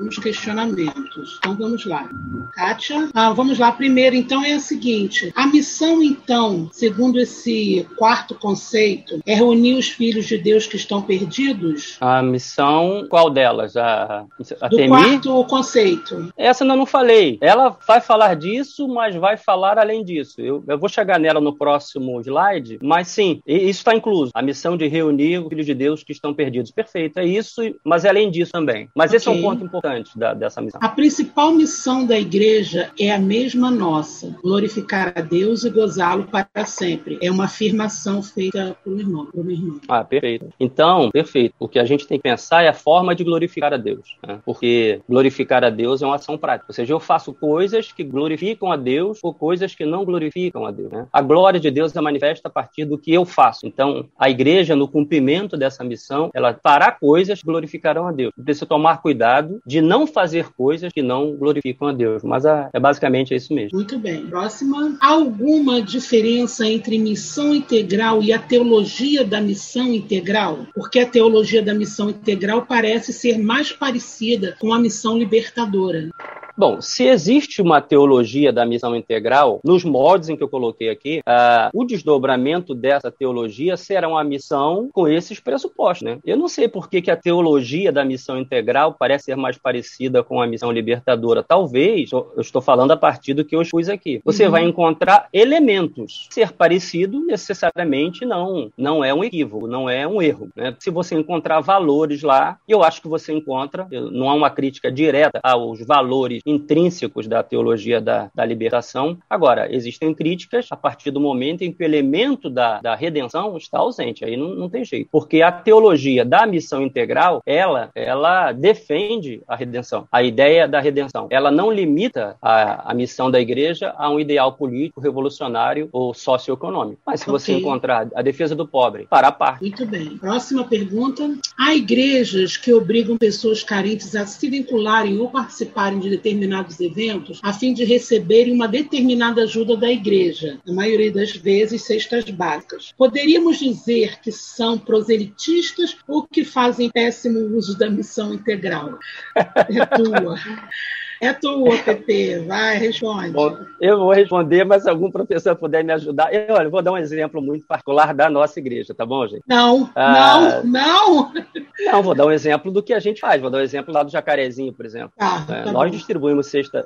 [0.02, 1.36] alguns questionamentos.
[1.38, 2.08] Então vamos lá.
[2.54, 3.70] Kátia, ah, vamos lá.
[3.70, 9.88] Primeiro, então, é o seguinte: a missão, então, segundo esse quarto conceito, é reunir os
[9.88, 11.96] filhos de Deus que estão perdidos?
[12.00, 13.76] A missão, qual delas?
[13.76, 14.26] A,
[14.60, 14.88] a Do TMI?
[14.88, 16.32] quarto conceito.
[16.36, 17.38] Essa eu não falei.
[17.40, 20.40] Ela vai falar disso, mas vai falar além disso.
[20.40, 24.32] Eu, eu vou chegar nela no próximo slide, mas sim, isso está incluso.
[24.34, 26.70] A missão de reunir os filhos de Deus que estão perdidos.
[26.70, 28.88] Perfeito, é isso, mas é além disso também.
[28.94, 29.16] Mas okay.
[29.18, 30.80] esse é um ponto importante da, dessa missão.
[30.82, 36.64] A principal missão da igreja é a mesma nossa: glorificar a Deus e gozá-lo para
[36.64, 37.18] sempre.
[37.20, 39.80] É uma afirmação feita por um irmão, por uma irmã.
[39.88, 40.48] Ah, perfeito.
[40.58, 41.54] Então, perfeito.
[41.58, 44.16] O que a gente tem que pensar é a forma de glorificar a Deus.
[44.26, 44.40] Né?
[44.44, 46.66] Porque glorificar a Deus é uma ação prática.
[46.68, 50.70] Ou seja, eu faço coisas que glorificam a Deus ou coisas que não glorificam a
[50.70, 50.90] Deus.
[50.90, 51.06] Né?
[51.12, 53.66] A glória de Deus é manifesta a partir do que eu faço.
[53.66, 58.32] Então, a igreja, no cumprimento dessa missão, ela fará coisas que glorificarão a Deus.
[58.42, 62.22] Precisa tomar cuidado de não fazer coisas que não glorificam a Deus.
[62.22, 63.76] Mas a, é basicamente isso mesmo.
[63.76, 64.26] Muito bem.
[64.26, 64.96] Próxima.
[65.00, 70.66] Alguma diferença entre missão integral e a teologia da missão integral?
[70.74, 76.10] Porque a teologia da missão integral parece ser mais parecida com a missão libertadora.
[76.56, 81.20] Bom, se existe uma teologia da missão integral, nos modos em que eu coloquei aqui,
[81.20, 86.02] uh, o desdobramento dessa teologia será uma missão com esses pressupostos.
[86.02, 86.18] Né?
[86.24, 90.22] Eu não sei por que, que a teologia da missão integral parece ser mais parecida
[90.22, 91.42] com a missão libertadora.
[91.42, 94.20] Talvez, eu estou falando a partir do que eu expus aqui.
[94.24, 94.50] Você uhum.
[94.50, 96.28] vai encontrar elementos.
[96.30, 100.50] Ser parecido necessariamente não, não é um equívoco, não é um erro.
[100.54, 100.76] Né?
[100.78, 105.40] Se você encontrar valores lá, eu acho que você encontra, não há uma crítica direta
[105.42, 109.18] aos valores intrínsecos da teologia da, da libertação.
[109.28, 113.78] Agora, existem críticas a partir do momento em que o elemento da, da redenção está
[113.78, 114.24] ausente.
[114.24, 115.08] Aí não, não tem jeito.
[115.10, 120.06] Porque a teologia da missão integral, ela, ela defende a redenção.
[120.10, 121.26] A ideia da redenção.
[121.30, 127.00] Ela não limita a, a missão da igreja a um ideal político, revolucionário ou socioeconômico.
[127.06, 127.38] Mas se okay.
[127.38, 129.62] você encontrar a defesa do pobre para a parte.
[129.62, 130.16] Muito bem.
[130.18, 131.22] Próxima pergunta.
[131.58, 137.40] Há igrejas que obrigam pessoas carentes a se vincularem ou participarem de determinados determinados eventos
[137.42, 142.92] a fim de receberem uma determinada ajuda da igreja, na maioria das vezes cestas básicas.
[142.96, 148.98] Poderíamos dizer que são proselitistas ou que fazem péssimo uso da missão integral?
[149.36, 150.36] É tua.
[151.22, 152.40] É tua, PP.
[152.48, 153.30] Vai, responde.
[153.30, 156.34] Bom, eu vou responder, mas se algum professor puder me ajudar.
[156.34, 159.44] Eu, olha, vou dar um exemplo muito particular da nossa igreja, tá bom, gente?
[159.46, 161.32] Não, ah, não, não.
[161.78, 163.40] Não, vou dar um exemplo do que a gente faz.
[163.40, 165.12] Vou dar um exemplo lá do Jacarezinho, por exemplo.
[165.16, 165.96] Ah, tá nós bom.
[165.96, 166.84] distribuímos, cesta,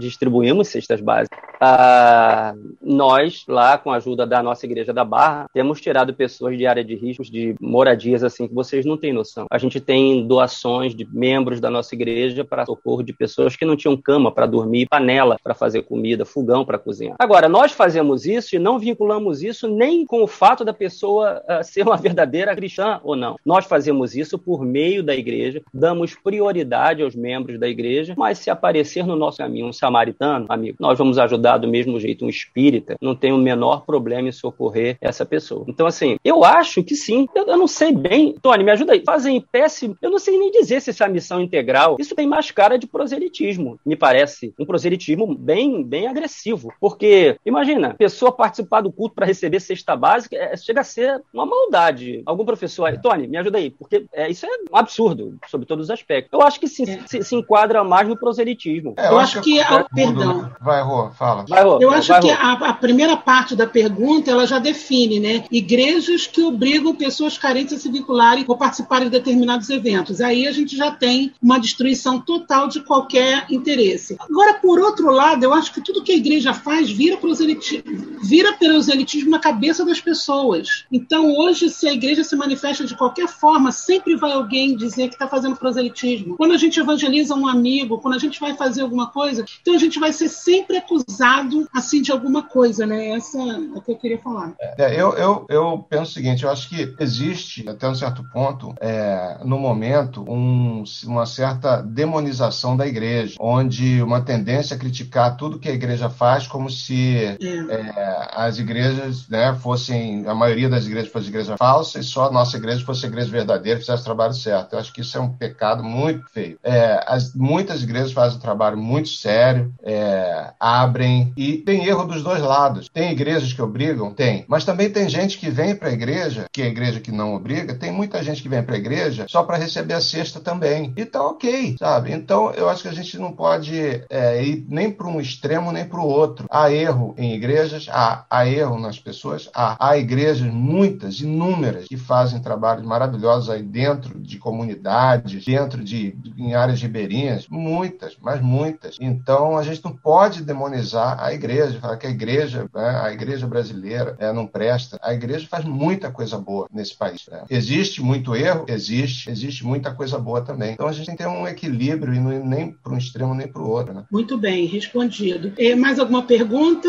[0.00, 1.38] distribuímos cestas básicas.
[1.60, 6.66] Ah, nós, lá, com a ajuda da nossa igreja da Barra, temos tirado pessoas de
[6.66, 9.46] área de riscos, de moradias, assim, que vocês não têm noção.
[9.48, 13.76] A gente tem doações de membros da nossa igreja para socorro de pessoas que não
[13.76, 17.16] tinham cama para dormir, panela para fazer comida, fogão para cozinhar.
[17.18, 21.62] Agora, nós fazemos isso e não vinculamos isso nem com o fato da pessoa uh,
[21.62, 23.36] ser uma verdadeira cristã ou não.
[23.44, 28.50] Nós fazemos isso por meio da igreja, damos prioridade aos membros da igreja, mas se
[28.50, 32.96] aparecer no nosso caminho um samaritano, amigo, nós vamos ajudar do mesmo jeito um espírita,
[33.00, 35.64] não tem o menor problema em socorrer essa pessoa.
[35.68, 37.28] Então, assim, eu acho que sim.
[37.34, 38.34] Eu, eu não sei bem.
[38.40, 39.02] Tony, me ajuda aí.
[39.04, 39.96] Fazem péssimo.
[40.00, 41.96] Eu não sei nem dizer se essa é missão integral.
[41.98, 46.72] Isso tem mais cara de proselitismo proselitismo, me parece, um proselitismo bem, bem agressivo.
[46.80, 51.44] Porque, imagina, pessoa participar do culto para receber cesta básica é, chega a ser uma
[51.44, 52.22] maldade.
[52.24, 55.86] Algum professor aí, Tony, me ajuda aí, porque é, isso é um absurdo, sobre todos
[55.86, 56.32] os aspectos.
[56.32, 57.00] Eu acho que se, é.
[57.06, 58.94] se, se enquadra mais no proselitismo.
[58.96, 59.58] É, eu, eu, acho, que.
[59.58, 60.50] que perdão.
[60.60, 61.44] Vai, Rô, fala.
[61.48, 65.18] Vai, Rô, eu acho vai, que a, a, primeira parte da pergunta ela já define,
[65.18, 65.44] né?
[65.50, 70.20] Igrejas que obrigam pessoas carentes a se vincularem ou participarem de determinados eventos.
[70.20, 74.16] Aí a gente já tem uma destruição total de qualquer interesse.
[74.18, 78.52] Agora, por outro lado, eu acho que tudo que a igreja faz vira, proselitismo, vira
[78.52, 80.84] proselitismo na cabeça das pessoas.
[80.90, 85.14] Então, hoje, se a igreja se manifesta de qualquer forma, sempre vai alguém dizer que
[85.14, 86.36] está fazendo proselitismo.
[86.36, 89.78] Quando a gente evangeliza um amigo, quando a gente vai fazer alguma coisa, então a
[89.78, 93.10] gente vai ser sempre acusado assim de alguma coisa, né?
[93.10, 94.54] Essa é o que eu queria falar.
[94.78, 98.74] É, eu, eu, eu penso o seguinte: eu acho que existe, até um certo ponto,
[98.80, 105.58] é, no momento, um, uma certa demonização da igreja onde uma tendência a criticar tudo
[105.58, 111.10] que a igreja faz como se é, as igrejas né, fossem, a maioria das igrejas
[111.10, 114.04] fosse igreja falsa e só a nossa igreja fosse a igreja verdadeira e fizesse o
[114.04, 114.72] trabalho certo.
[114.72, 116.58] Eu acho que isso é um pecado muito feio.
[116.62, 122.22] É, as, muitas igrejas fazem um trabalho muito sério, é, abrem e tem erro dos
[122.22, 122.88] dois lados.
[122.88, 124.12] Tem igrejas que obrigam?
[124.12, 124.44] Tem.
[124.48, 127.34] Mas também tem gente que vem para a igreja, que é a igreja que não
[127.34, 130.92] obriga, tem muita gente que vem para a igreja só para receber a cesta também.
[130.96, 132.12] E tá ok, sabe?
[132.12, 133.74] Então eu acho que a não pode
[134.08, 136.46] é, ir nem para um extremo nem para o outro.
[136.50, 141.96] Há erro em igrejas, há, há erro nas pessoas, há, há igrejas, muitas, inúmeras, que
[141.96, 148.96] fazem trabalhos maravilhosos aí dentro de comunidades, dentro de em áreas ribeirinhas, muitas, mas muitas.
[149.00, 153.46] Então a gente não pode demonizar a igreja, falar que a igreja, né, a igreja
[153.46, 154.98] brasileira é, não presta.
[155.02, 157.26] A igreja faz muita coisa boa nesse país.
[157.30, 157.42] Né?
[157.50, 158.64] Existe muito erro?
[158.68, 159.30] Existe.
[159.30, 160.72] Existe muita coisa boa também.
[160.72, 163.34] Então a gente tem que ter um equilíbrio e não ir nem para um extremo
[163.34, 163.94] nem para o outro.
[163.94, 164.04] Né?
[164.10, 165.52] Muito bem, respondido.
[165.58, 166.88] E mais alguma pergunta?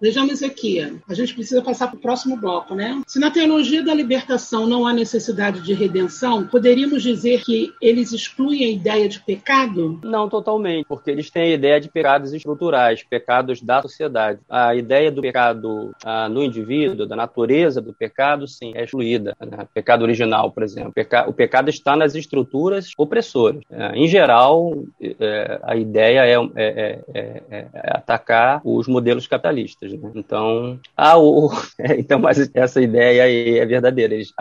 [0.00, 0.80] Vejamos aqui.
[1.08, 3.00] A gente precisa passar para o próximo bloco, né?
[3.06, 8.64] Se na teologia da libertação não há necessidade de redenção, poderíamos dizer que eles excluem
[8.64, 10.00] a ideia de pecado?
[10.04, 14.40] Não totalmente, porque eles têm a ideia de pecados estruturais, pecados da sociedade.
[14.48, 19.36] A ideia do pecado ah, no indivíduo, da natureza do pecado, sim, é excluída.
[19.40, 19.66] Né?
[19.72, 20.92] Pecado original, por exemplo.
[21.26, 23.62] O pecado está nas estruturas opressoras.
[23.70, 29.92] É, em geral, é, a ideia é, é, é, é, atacar os modelos capitalistas.
[29.92, 30.10] Né?
[30.14, 31.50] Então, ah, o,
[31.98, 34.14] então, mas essa ideia aí é verdadeira.
[34.14, 34.32] Eles,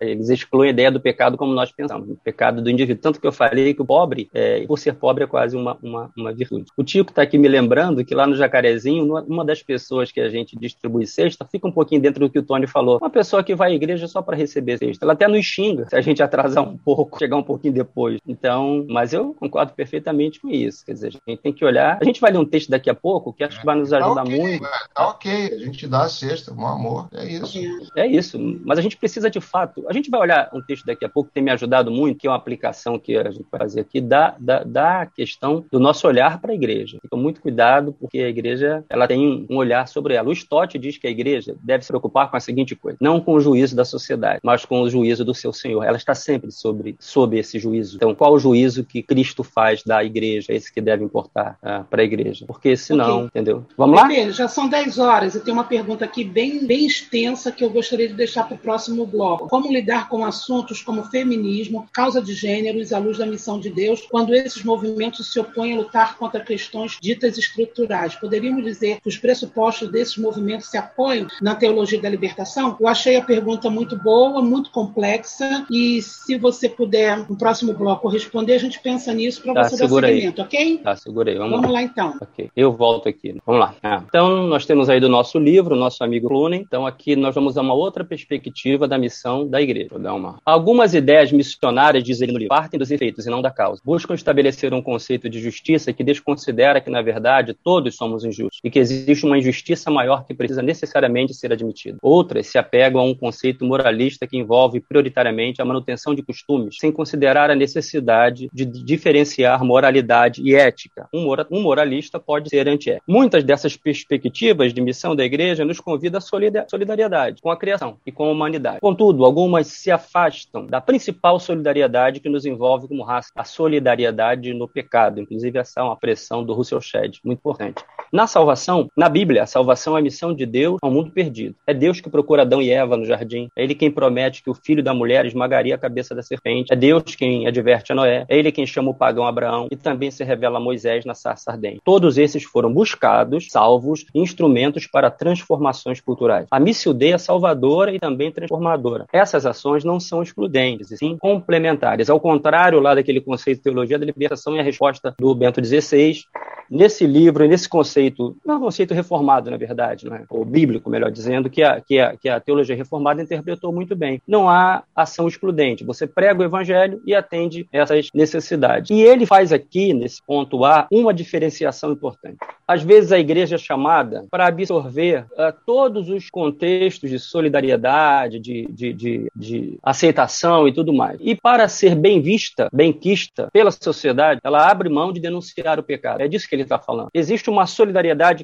[0.00, 3.02] eles excluem a ideia do pecado como nós pensamos, o pecado do indivíduo.
[3.02, 4.30] Tanto que eu falei que o pobre,
[4.66, 6.66] por ser pobre, é quase uma, uma, uma virtude.
[6.76, 10.28] O Tico está aqui me lembrando que lá no Jacarezinho, uma das pessoas que a
[10.28, 12.98] gente distribui cesta, fica um pouquinho dentro do que o Tony falou.
[12.98, 15.04] Uma pessoa que vai à igreja só para receber cesta.
[15.04, 18.18] Ela até nos xinga se a gente atrasar um pouco, chegar um pouquinho depois.
[18.26, 20.84] Então, mas eu concordo perfeitamente com isso.
[20.84, 21.98] Quer dizer, a gente tem que olhar.
[22.00, 24.14] A gente vai ler um texto daqui a pouco que acho que vai nos ajudar
[24.14, 24.62] tá okay, muito.
[24.94, 27.08] Tá ok, a gente dá a cesta, um amor.
[27.12, 27.58] É isso.
[27.96, 28.38] É isso.
[28.64, 29.84] Mas a gente precisa de fato.
[29.88, 32.26] A gente vai olhar um texto daqui a pouco que tem me ajudado muito, que
[32.26, 36.06] é uma aplicação que a gente vai fazer aqui, da, da, da questão do nosso
[36.06, 36.98] olhar para a igreja.
[37.00, 40.28] Fica muito cuidado, porque a igreja ela tem um olhar sobre ela.
[40.28, 43.34] O Stott diz que a igreja deve se preocupar com a seguinte coisa: não com
[43.34, 45.84] o juízo da sociedade, mas com o juízo do seu Senhor.
[45.84, 47.96] Ela está sempre sobre, sob esse juízo.
[47.96, 50.29] Então, qual o juízo que Cristo faz da igreja?
[50.48, 52.44] Esse que deve importar uh, para a igreja.
[52.46, 53.26] Porque senão, okay.
[53.28, 53.64] entendeu?
[53.76, 54.08] Vamos lá?
[54.30, 58.08] Já são 10 horas e tem uma pergunta aqui bem, bem extensa que eu gostaria
[58.08, 59.48] de deixar para o próximo bloco.
[59.48, 64.06] Como lidar com assuntos como feminismo, causa de gêneros à luz da missão de Deus,
[64.10, 68.14] quando esses movimentos se opõem a lutar contra questões ditas estruturais?
[68.14, 72.76] Poderíamos dizer que os pressupostos desses movimentos se apoiam na teologia da libertação?
[72.78, 78.08] Eu achei a pergunta muito boa, muito complexa e se você puder, no próximo bloco,
[78.08, 80.34] responder, a gente pensa nisso para tá, você dar seguimento, aí.
[80.38, 80.78] ok?
[80.78, 81.36] Tá, segurei.
[81.36, 81.80] Vamos, Vamos lá.
[81.80, 81.82] lá.
[81.82, 82.14] então.
[82.20, 83.34] Ok, eu volto aqui.
[83.46, 83.74] Vamos lá.
[83.82, 84.02] Ah.
[84.06, 86.60] Então, nós temos aí do nosso livro, nosso amigo Clunen.
[86.60, 89.88] Então, aqui nós vamos a uma outra perspectiva da missão da igreja.
[89.90, 90.38] Vou dar uma.
[90.44, 93.80] Algumas ideias missionárias, diz ele no livro, partem dos efeitos e não da causa.
[93.84, 98.70] Buscam estabelecer um conceito de justiça que desconsidera que, na verdade, todos somos injustos e
[98.70, 101.98] que existe uma injustiça maior que precisa necessariamente ser admitida.
[102.02, 106.90] Outras se apegam a um conceito moralista que envolve prioritariamente a manutenção de costumes, sem
[106.92, 110.09] considerar a necessidade de diferenciar moralidade
[110.42, 111.08] e ética.
[111.12, 113.04] Um, mora, moralista pode ser antiético.
[113.06, 116.20] Muitas dessas perspectivas de missão da igreja nos convidam à
[116.68, 118.80] solidariedade com a criação e com a humanidade.
[118.80, 124.68] Contudo, algumas se afastam da principal solidariedade que nos envolve como raça, a solidariedade no
[124.68, 125.20] pecado.
[125.20, 127.84] Inclusive, essa é uma pressão do Russell Shedd, muito importante.
[128.12, 131.54] Na salvação, na Bíblia, a salvação é a missão de Deus ao mundo perdido.
[131.64, 133.48] É Deus que procura Adão e Eva no jardim.
[133.56, 136.72] É Ele quem promete que o filho da mulher esmagaria a cabeça da serpente.
[136.72, 138.24] É Deus quem adverte a Noé.
[138.28, 141.52] É Ele quem chama o pagão Abraão e também se revela a Moisés na sarça
[141.52, 141.80] ardente.
[141.84, 146.48] Todos esses foram buscados, salvos, instrumentos para transformações culturais.
[146.50, 149.06] A missão Dei é salvadora e também transformadora.
[149.12, 152.10] Essas ações não são excludentes, e sim complementares.
[152.10, 156.22] Ao contrário lá daquele conceito de teologia da libertação e a resposta do Bento XVI,
[156.70, 157.99] nesse livro, nesse conceito,
[158.44, 160.24] não é um conceito reformado, na verdade, não é?
[160.28, 164.20] ou bíblico, melhor dizendo, que a, que, a, que a teologia reformada interpretou muito bem.
[164.26, 165.84] Não há ação excludente.
[165.84, 168.90] Você prega o evangelho e atende essas necessidades.
[168.90, 172.38] E ele faz aqui, nesse ponto A, uma diferenciação importante.
[172.66, 178.66] Às vezes a igreja é chamada para absorver uh, todos os contextos de solidariedade, de,
[178.70, 181.18] de, de, de, aceitação e tudo mais.
[181.20, 185.82] E para ser bem vista, bem quista pela sociedade, ela abre mão de denunciar o
[185.82, 186.20] pecado.
[186.20, 187.08] É disso que ele está falando.
[187.12, 187.89] Existe uma solidariedade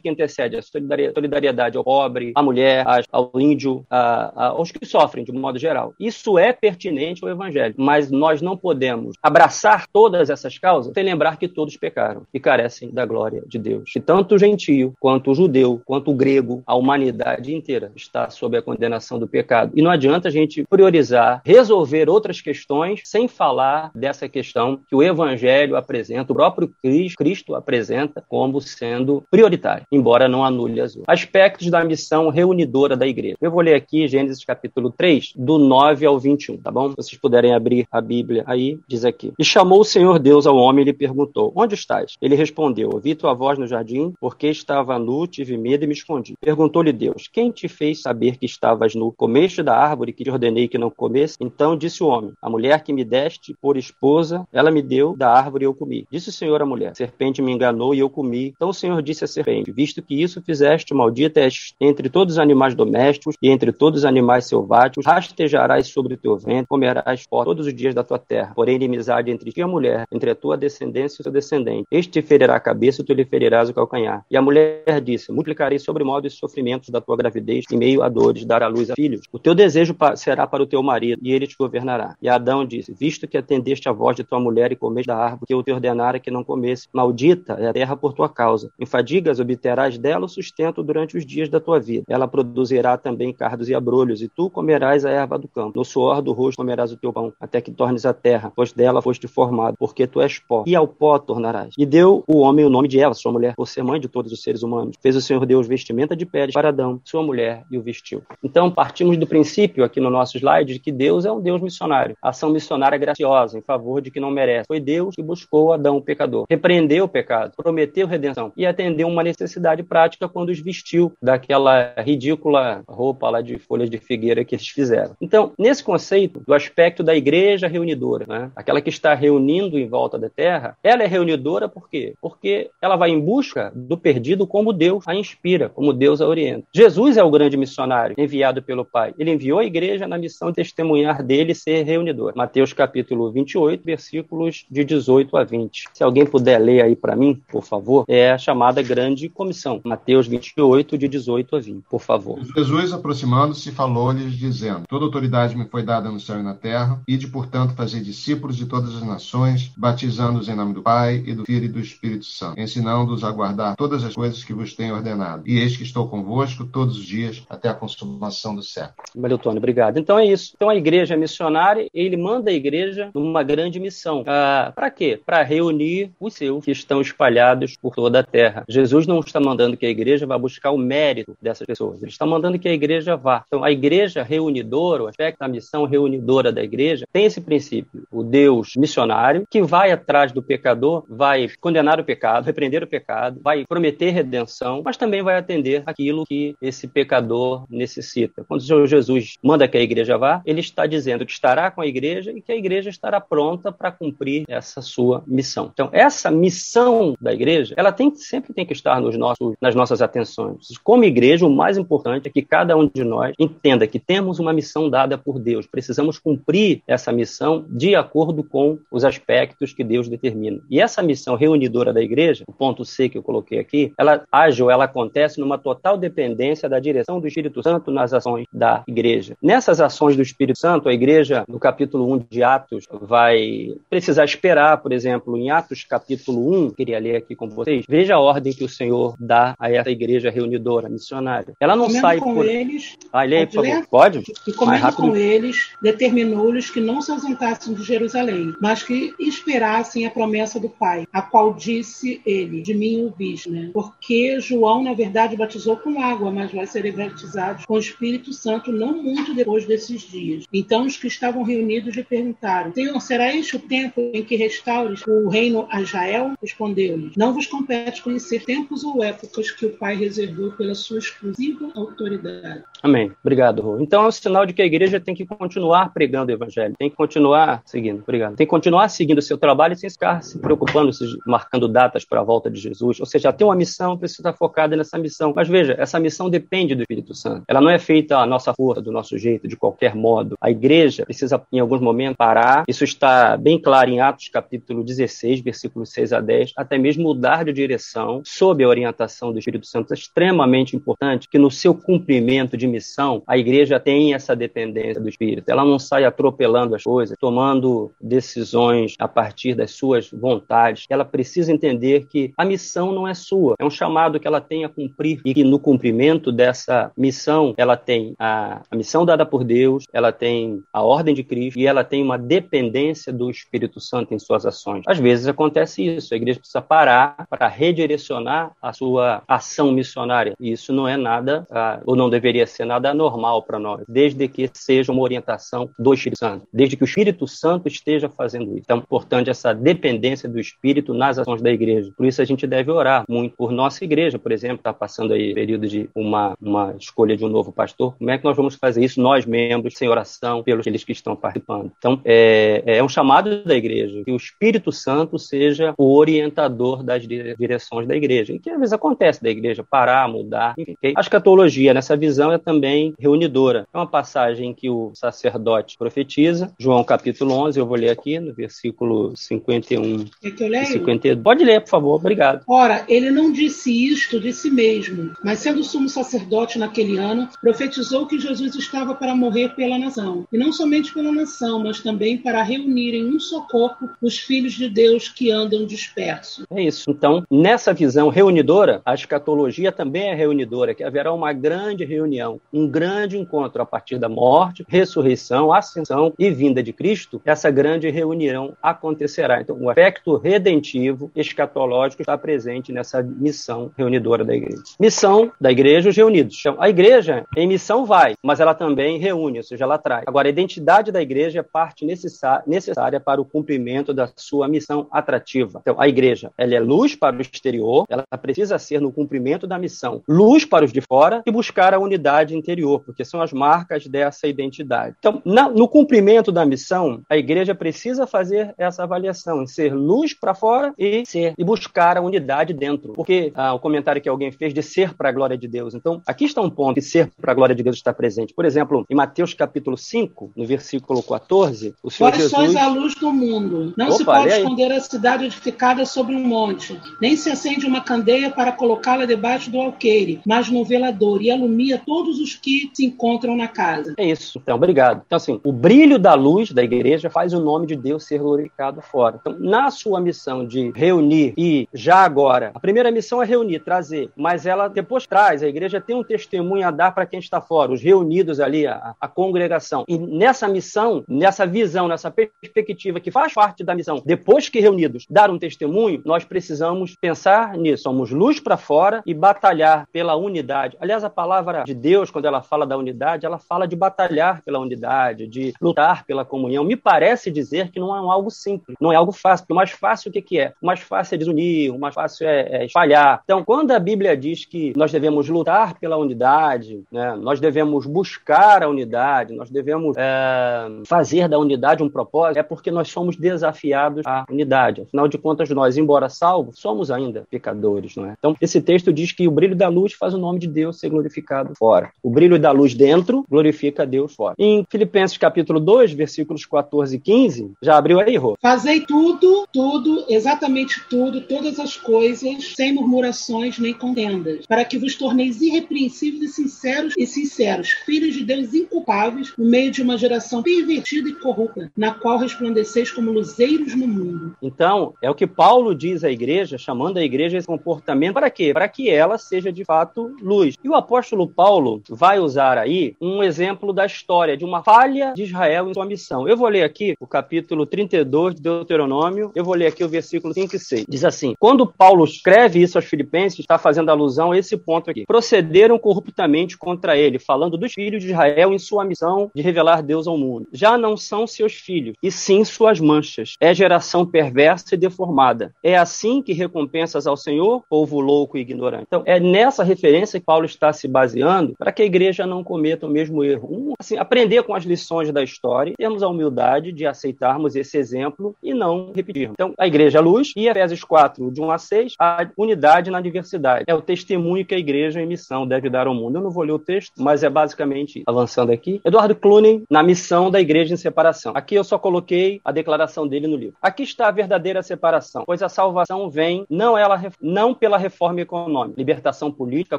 [0.01, 5.25] que antecede a solidariedade ao pobre, à mulher, ao índio, a, a, aos que sofrem,
[5.25, 5.95] de um modo geral.
[5.99, 11.39] Isso é pertinente ao evangelho, mas nós não podemos abraçar todas essas causas sem lembrar
[11.39, 13.93] que todos pecaram e carecem da glória de Deus.
[13.97, 18.57] Então, tanto o gentio, quanto o judeu, quanto o grego, a humanidade inteira está sob
[18.57, 19.73] a condenação do pecado.
[19.75, 25.03] E não adianta a gente priorizar, resolver outras questões sem falar dessa questão que o
[25.03, 26.73] evangelho apresenta, o próprio
[27.17, 31.21] Cristo apresenta como sendo prioritário, embora não anule as outras.
[31.21, 33.37] Aspectos da missão reunidora da igreja.
[33.39, 36.89] Eu vou ler aqui Gênesis capítulo 3, do 9 ao 21, tá bom?
[36.89, 39.35] Se vocês puderem abrir a Bíblia aí, diz aqui.
[39.39, 42.17] E chamou o Senhor Deus ao homem e lhe perguntou: Onde estás?
[42.23, 46.35] Ele respondeu: Ouvi tua voz no jardim porque estava nu, tive medo e me escondi.
[46.41, 49.13] Perguntou-lhe Deus: Quem te fez saber que estavas nu?
[49.13, 51.37] Comeste da árvore que te ordenei que não comesse?
[51.43, 55.31] Então disse o homem: A mulher que me deste por esposa, ela me deu da
[55.31, 56.07] árvore e eu comi.
[56.11, 58.55] Disse o Senhor à mulher: serpente me enganou e eu comi.
[58.57, 61.41] Então o Senhor disse à serpente: Visto que isso fizeste, maldita
[61.81, 66.37] entre todos os animais domésticos e entre todos os animais selváticos, rastejarás sobre o teu
[66.37, 68.53] ventre, comerás pó todos os dias da tua terra.
[68.55, 71.87] Porém, inimizade entre ti e a mulher, entre a tua descendência e o seu descendente.
[71.91, 74.25] Este te ferirá a cabeça e tu lhe ferirás o calcanhar.
[74.31, 78.09] E a mulher disse: Multiplicarei sobre modo os sofrimentos da tua gravidez, em meio a
[78.09, 79.23] dores, dar à luz a filhos.
[79.33, 82.17] O teu desejo será para o teu marido, e ele te governará.
[82.21, 85.47] E Adão disse: Visto que atendeste a voz de tua mulher e comeste da árvore
[85.47, 88.71] que eu te ordenara que não comesse, maldita é a terra por tua causa.
[88.79, 88.87] Em
[89.17, 92.05] fadigas obterás dela o sustento durante os dias da tua vida.
[92.09, 95.73] Ela produzirá também cardos e abrolhos, e tu comerás a erva do campo.
[95.75, 99.01] No suor do rosto comerás o teu pão, até que tornes a terra, pois dela
[99.01, 101.75] foste formado, porque tu és pó, e ao pó tornarás.
[101.79, 104.31] E deu o homem o nome de Eva, sua mulher, por ser mãe de todos
[104.33, 104.97] os seres humanos.
[105.01, 108.23] Fez o Senhor Deus vestimenta de peles para Adão, sua mulher, e o vestiu.
[108.43, 112.17] Então, partimos do princípio aqui no nosso slide de que Deus é um Deus missionário.
[112.23, 114.67] Ação missionária graciosa, em favor de que não merece.
[114.67, 116.45] Foi Deus que buscou Adão, o pecador.
[116.51, 122.83] Repreendeu o pecado, prometeu redenção e atendeu uma necessidade prática quando os vestiu daquela ridícula
[122.89, 125.15] roupa lá de folhas de figueira que eles fizeram.
[125.21, 128.51] Então, nesse conceito do aspecto da igreja reunidora, né?
[128.55, 132.15] aquela que está reunindo em volta da terra, ela é reunidora por quê?
[132.21, 136.67] Porque ela vai em busca do perdido como Deus a inspira, como Deus a orienta.
[136.73, 139.15] Jesus é o grande missionário enviado pelo Pai.
[139.19, 142.33] Ele enviou a igreja na missão de testemunhar dele ser reunidor.
[142.37, 145.85] Mateus capítulo 28, versículos de 18 a 20.
[145.93, 149.81] Se alguém puder ler aí para mim, por favor, é a chamada grande comissão.
[149.85, 152.39] Mateus 28, de 18 a 20, por favor.
[152.55, 157.17] Jesus, aproximando-se, falou-lhes, dizendo: Toda autoridade me foi dada no céu e na terra, e
[157.17, 161.45] de, portanto, fazer discípulos de todas as nações, batizando-os em nome do Pai e do
[161.45, 165.43] Filho e do Espírito Santo, ensinando-os a guardar todas as coisas que vos tenho ordenado.
[165.47, 168.95] E eis que estou convosco todos os dias até a consumação do século.
[169.15, 169.99] Valeu, Tony, obrigado.
[169.99, 170.53] Então é isso.
[170.57, 174.25] Então a igreja é missionária, ele manda a igreja numa grande missão.
[174.27, 175.21] Ah, para quê?
[175.25, 178.65] Para reunir os seus que estão espalhados por toda a terra.
[178.77, 182.27] Jesus não está mandando que a igreja vá buscar o mérito dessas pessoas, ele está
[182.27, 183.45] mandando que a igreja vá.
[183.47, 188.23] Então a igreja reunidora, o aspecto da missão reunidora da igreja, tem esse princípio: o
[188.23, 193.65] Deus missionário que vai atrás do pecador, vai condenar o pecado, repreender o pecado, vai
[193.67, 198.45] prometer redenção, mas também vai atender aquilo que esse pecador necessita.
[198.47, 201.81] Quando o Senhor Jesus manda que a igreja vá, ele está dizendo que estará com
[201.81, 205.71] a igreja e que a igreja estará pronta para cumprir essa sua missão.
[205.73, 210.03] Então, essa missão da igreja, ela tem, sempre tem que estar nos nossos, nas nossas
[210.03, 210.77] atenções.
[210.83, 214.53] Como igreja, o mais importante é que cada um de nós entenda que temos uma
[214.53, 215.67] missão dada por Deus.
[215.67, 220.61] Precisamos cumprir essa missão de acordo com os aspectos que Deus determina.
[220.71, 224.63] E essa missão reunidora da igreja, o ponto C que eu coloquei aqui, ela age
[224.63, 229.35] ou ela acontece numa total dependência da direção do Espírito Santo nas ações da igreja.
[229.43, 234.79] Nessas ações do Espírito Santo, a igreja, no capítulo 1 de Atos, vai precisar esperar,
[234.79, 238.65] por exemplo, em Atos capítulo 1, queria ler aqui com vocês, veja a ordem que
[238.65, 241.55] o Senhor dá a essa igreja reunidora, missionária.
[241.61, 242.47] Ela não comendo sai com por...
[242.47, 243.87] eles, Ah, lê aí, pode por favor.
[243.89, 244.23] Pode?
[244.47, 245.09] e comendo rápido.
[245.09, 250.69] com eles, determinou-lhes que não se ausentassem de Jerusalém, mas que esperassem a promessa do
[250.69, 253.71] Pai, a qual disse ele, de mim o viste, né?
[253.73, 258.73] Porque João, na verdade, batizou com água, mas vai ser batizado com o Espírito Santo
[258.73, 260.45] não muito depois desses dias.
[260.53, 265.03] Então os que estavam reunidos lhe perguntaram, Senhor, será este o tempo em que restaures
[265.07, 266.33] o reino a Israel?
[266.41, 271.69] Respondeu-lhes, não vos compete conhecer tempos ou épocas que o Pai reservou pela sua exclusiva
[271.75, 272.63] autoridade.
[272.83, 273.13] Amém.
[273.23, 273.81] Obrigado, Rô.
[273.81, 276.89] Então é um sinal de que a igreja tem que continuar pregando o evangelho, tem
[276.89, 278.01] que continuar seguindo.
[278.03, 278.37] Obrigado.
[278.37, 282.21] Tem que continuar seguindo o seu trabalho sem ficar se preocupando, se marcando datas para
[282.21, 283.01] a volta de Jesus.
[283.01, 285.33] Ou seja, tem uma missão, precisa estar focada nessa missão.
[285.35, 287.43] Mas veja, essa missão depende do Espírito Santo.
[287.49, 290.37] Ela não é feita à nossa força, do nosso jeito, de qualquer modo.
[290.41, 292.65] A igreja precisa, em alguns momentos, parar.
[292.69, 296.53] Isso está bem claro em Atos capítulo 16, versículos 6 a 10.
[296.57, 299.93] Até mesmo mudar de direção sob a orientação do Espírito Santo.
[299.93, 305.09] É extremamente importante que no seu cumprimento de missão, a igreja tenha essa dependência do
[305.09, 305.49] Espírito.
[305.49, 310.85] Ela não sai atropelando as coisas, tomando decisões a partir das suas vontades.
[310.91, 314.65] Ela precisa entender que a missão não é sua, é um chamado que ela tem
[314.65, 319.45] a cumprir e que no cumprimento dessa missão, ela tem a, a missão dada por
[319.45, 324.13] Deus, ela tem a ordem de Cristo e ela tem uma dependência do Espírito Santo
[324.13, 324.83] em suas ações.
[324.87, 330.35] Às vezes acontece isso, a igreja precisa parar para redirecionar a sua ação missionária.
[330.41, 334.29] E isso não é nada, ah, ou não deveria ser nada normal para nós, desde
[334.29, 338.63] que seja uma orientação do Espírito Santo, desde que o Espírito Santo esteja fazendo isso.
[338.65, 341.91] Então, importante essa dependência do Espírito nas ações da igreja.
[341.97, 345.35] Por isso a gente deve orar muito por nossa igreja, por exemplo, está passando aí
[345.35, 347.95] período de uma, uma escolha de um novo pastor.
[347.99, 351.15] Como é que nós vamos fazer isso, nós membros, sem oração, pelos aqueles que estão
[351.15, 351.71] participando?
[351.79, 357.07] Então, é, é um chamado da igreja que o Espírito Santo seja o orientador das
[357.07, 360.77] direções da igreja, e que às vezes acontece da igreja parar, mudar, enfim.
[360.97, 363.67] A escatologia, nessa visão, é também reunidora.
[363.73, 368.35] É uma passagem que o sacerdote profetiza, João capítulo 11, eu vou ler aqui no
[368.35, 370.67] versículo 51 é que eu leio?
[370.67, 371.23] 52.
[371.23, 372.43] Pode ler, por favor, obrigado.
[372.47, 378.07] Ora, ele não disse isto de si mesmo, mas sendo sumo sacerdote naquele ano, profetizou
[378.07, 382.43] que Jesus estava para morrer pela nação, e não somente pela nação, mas também para
[382.43, 386.45] reunir em um só corpo os filhos de Deus que andam dispersos.
[386.51, 386.91] É isso.
[386.91, 392.69] Então, nessa visão reunidora, a escatologia também é reunidora, que haverá uma grande reunião, um
[392.69, 397.21] grande encontro a partir da morte, ressurreição, ascensão e vinda de Cristo.
[397.25, 399.41] Essa grande reunião acontecerá.
[399.41, 404.63] Então, o aspecto redentivo, escatológico, está presente nessa missão reunidora da igreja.
[404.79, 406.37] Missão da igreja, os reunidos.
[406.41, 410.05] Então, a igreja em missão vai, mas ela também reúne, ou seja, ela traz.
[410.07, 415.61] Agora, a identidade da igreja é parte necessária para o cumprimento da sua missão atrativa.
[415.63, 419.59] Então, a igreja, ela é luz para o exterior, ela precisa ser no cumprimento da
[419.59, 423.87] missão, luz para os de fora e buscar a unidade interior, porque são as marcas
[423.87, 424.97] dessa identidade.
[424.99, 430.35] Então, na, no cumprimento da missão, a igreja precisa fazer essa avaliação, ser luz para
[430.35, 432.93] fora e ser e buscar a unidade dentro.
[432.93, 435.75] Porque ah, o comentário que alguém fez de ser para a glória de Deus.
[435.75, 438.35] Então, aqui está um ponto que ser para a glória de Deus está presente.
[438.35, 442.33] Por exemplo, em Mateus capítulo 5, no versículo 14, o Senhor Vós Jesus...
[442.33, 443.73] sois a luz do mundo.
[443.77, 447.76] Não Opa, se pode esconder a cidade edificada sobre um monte, nem se acende uma
[447.81, 452.85] candeia para colocá-la debaixo do alqueire, mas no velador, e alumia todos os que se
[452.85, 453.95] encontram na casa.
[453.97, 454.39] É isso.
[454.43, 455.03] Então, obrigado.
[455.07, 458.81] Então, assim, o brilho da luz da igreja faz o nome de Deus ser glorificado
[458.83, 459.19] fora.
[459.21, 464.11] Então, na sua missão de reunir e já agora, a primeira missão é reunir, trazer,
[464.17, 467.73] mas ela depois traz, a igreja tem um testemunho a dar para quem está fora,
[467.73, 469.85] os reunidos ali, a, a congregação.
[469.89, 475.07] E nessa missão, nessa visão, nessa perspectiva que faz parte da missão, depois que reunidos,
[475.09, 477.83] dar um testemunho, nós precisamos pensar nisso.
[477.85, 480.77] Somos luz para fora e batalhar pela unidade.
[480.81, 484.59] Aliás, a palavra de Deus, quando ela fala da unidade, ela fala de batalhar pela
[484.59, 486.65] unidade, de lutar pela comunhão.
[486.65, 489.45] Me parece dizer que não é algo simples, não é algo fácil.
[489.45, 490.53] Porque o mais fácil o que, que é?
[490.63, 493.21] O mais fácil é desunir, o mais fácil é, é espalhar.
[493.25, 498.63] Então, quando a Bíblia diz que nós devemos lutar pela unidade, né, nós devemos buscar
[498.63, 504.03] a unidade, nós devemos é, fazer da unidade um propósito, é porque nós somos desafiados
[504.07, 504.83] à unidade.
[504.83, 507.56] Afinal de contas, nós, embora salvos, somos ainda pecadores,
[507.97, 508.15] não é?
[508.19, 510.89] Então, esse texto diz que o brilho da luz faz o nome de Deus ser
[510.89, 511.91] glorificado fora.
[512.03, 514.35] O brilho da luz dentro glorifica Deus fora.
[514.39, 518.37] Em Filipenses capítulo 2, versículos 14 e 15, já abriu aí, Rô?
[518.41, 524.95] Fazei tudo, tudo, exatamente tudo, todas as coisas, sem murmurações nem contendas, para que vos
[524.95, 530.43] torneis irrepreensíveis e sinceros e sinceros, filhos de Deus inculpáveis, no meio de uma geração
[530.43, 534.37] pervertida e corrupta, na qual resplandeceis como luzeiros no mundo.
[534.43, 538.53] Então, é o que Paulo diz à igreja, chamando a igreja comportamento, para quê?
[538.53, 540.57] Para que ela seja de fato luz.
[540.63, 545.23] E o apóstolo Paulo vai usar aí um exemplo da história de uma falha de
[545.23, 546.29] Israel em sua missão.
[546.29, 550.35] Eu vou ler aqui o capítulo 32 de Deuteronômio, eu vou ler aqui o versículo
[550.35, 550.87] 5 e 6.
[550.89, 555.07] Diz assim: Quando Paulo escreve isso aos Filipenses, está fazendo alusão a esse ponto aqui.
[555.07, 560.07] Procederam corruptamente contra ele, falando dos filhos de Israel em sua missão de revelar Deus
[560.07, 560.49] ao mundo.
[560.53, 563.35] Já não são seus filhos, e sim suas manchas.
[563.41, 565.55] É geração perversa e deformada.
[565.63, 567.36] É assim que recompensas ao Senhor,
[567.69, 568.85] povo louco e ignorante.
[568.87, 572.87] Então, é nessa referência que Paulo está se baseando para que a igreja não cometa
[572.87, 573.49] o mesmo erro.
[573.51, 578.35] Um, assim, aprender com as lições da história, termos a humildade de aceitarmos esse exemplo
[578.43, 579.35] e não repetirmos.
[579.35, 583.01] Então, a igreja é luz e Efésios 4, de 1 a 6, a unidade na
[583.01, 583.65] diversidade.
[583.67, 586.17] É o testemunho que a igreja em missão deve dar ao mundo.
[586.17, 590.31] Eu não vou ler o texto, mas é basicamente, avançando aqui, Eduardo Cluny, na missão
[590.31, 591.33] da igreja em separação.
[591.35, 593.57] Aqui eu só coloquei a declaração dele no livro.
[593.61, 598.79] Aqui está a verdadeira separação, pois a salvação vem não, ela, não pela reforma econômica,
[598.79, 599.79] libertação política,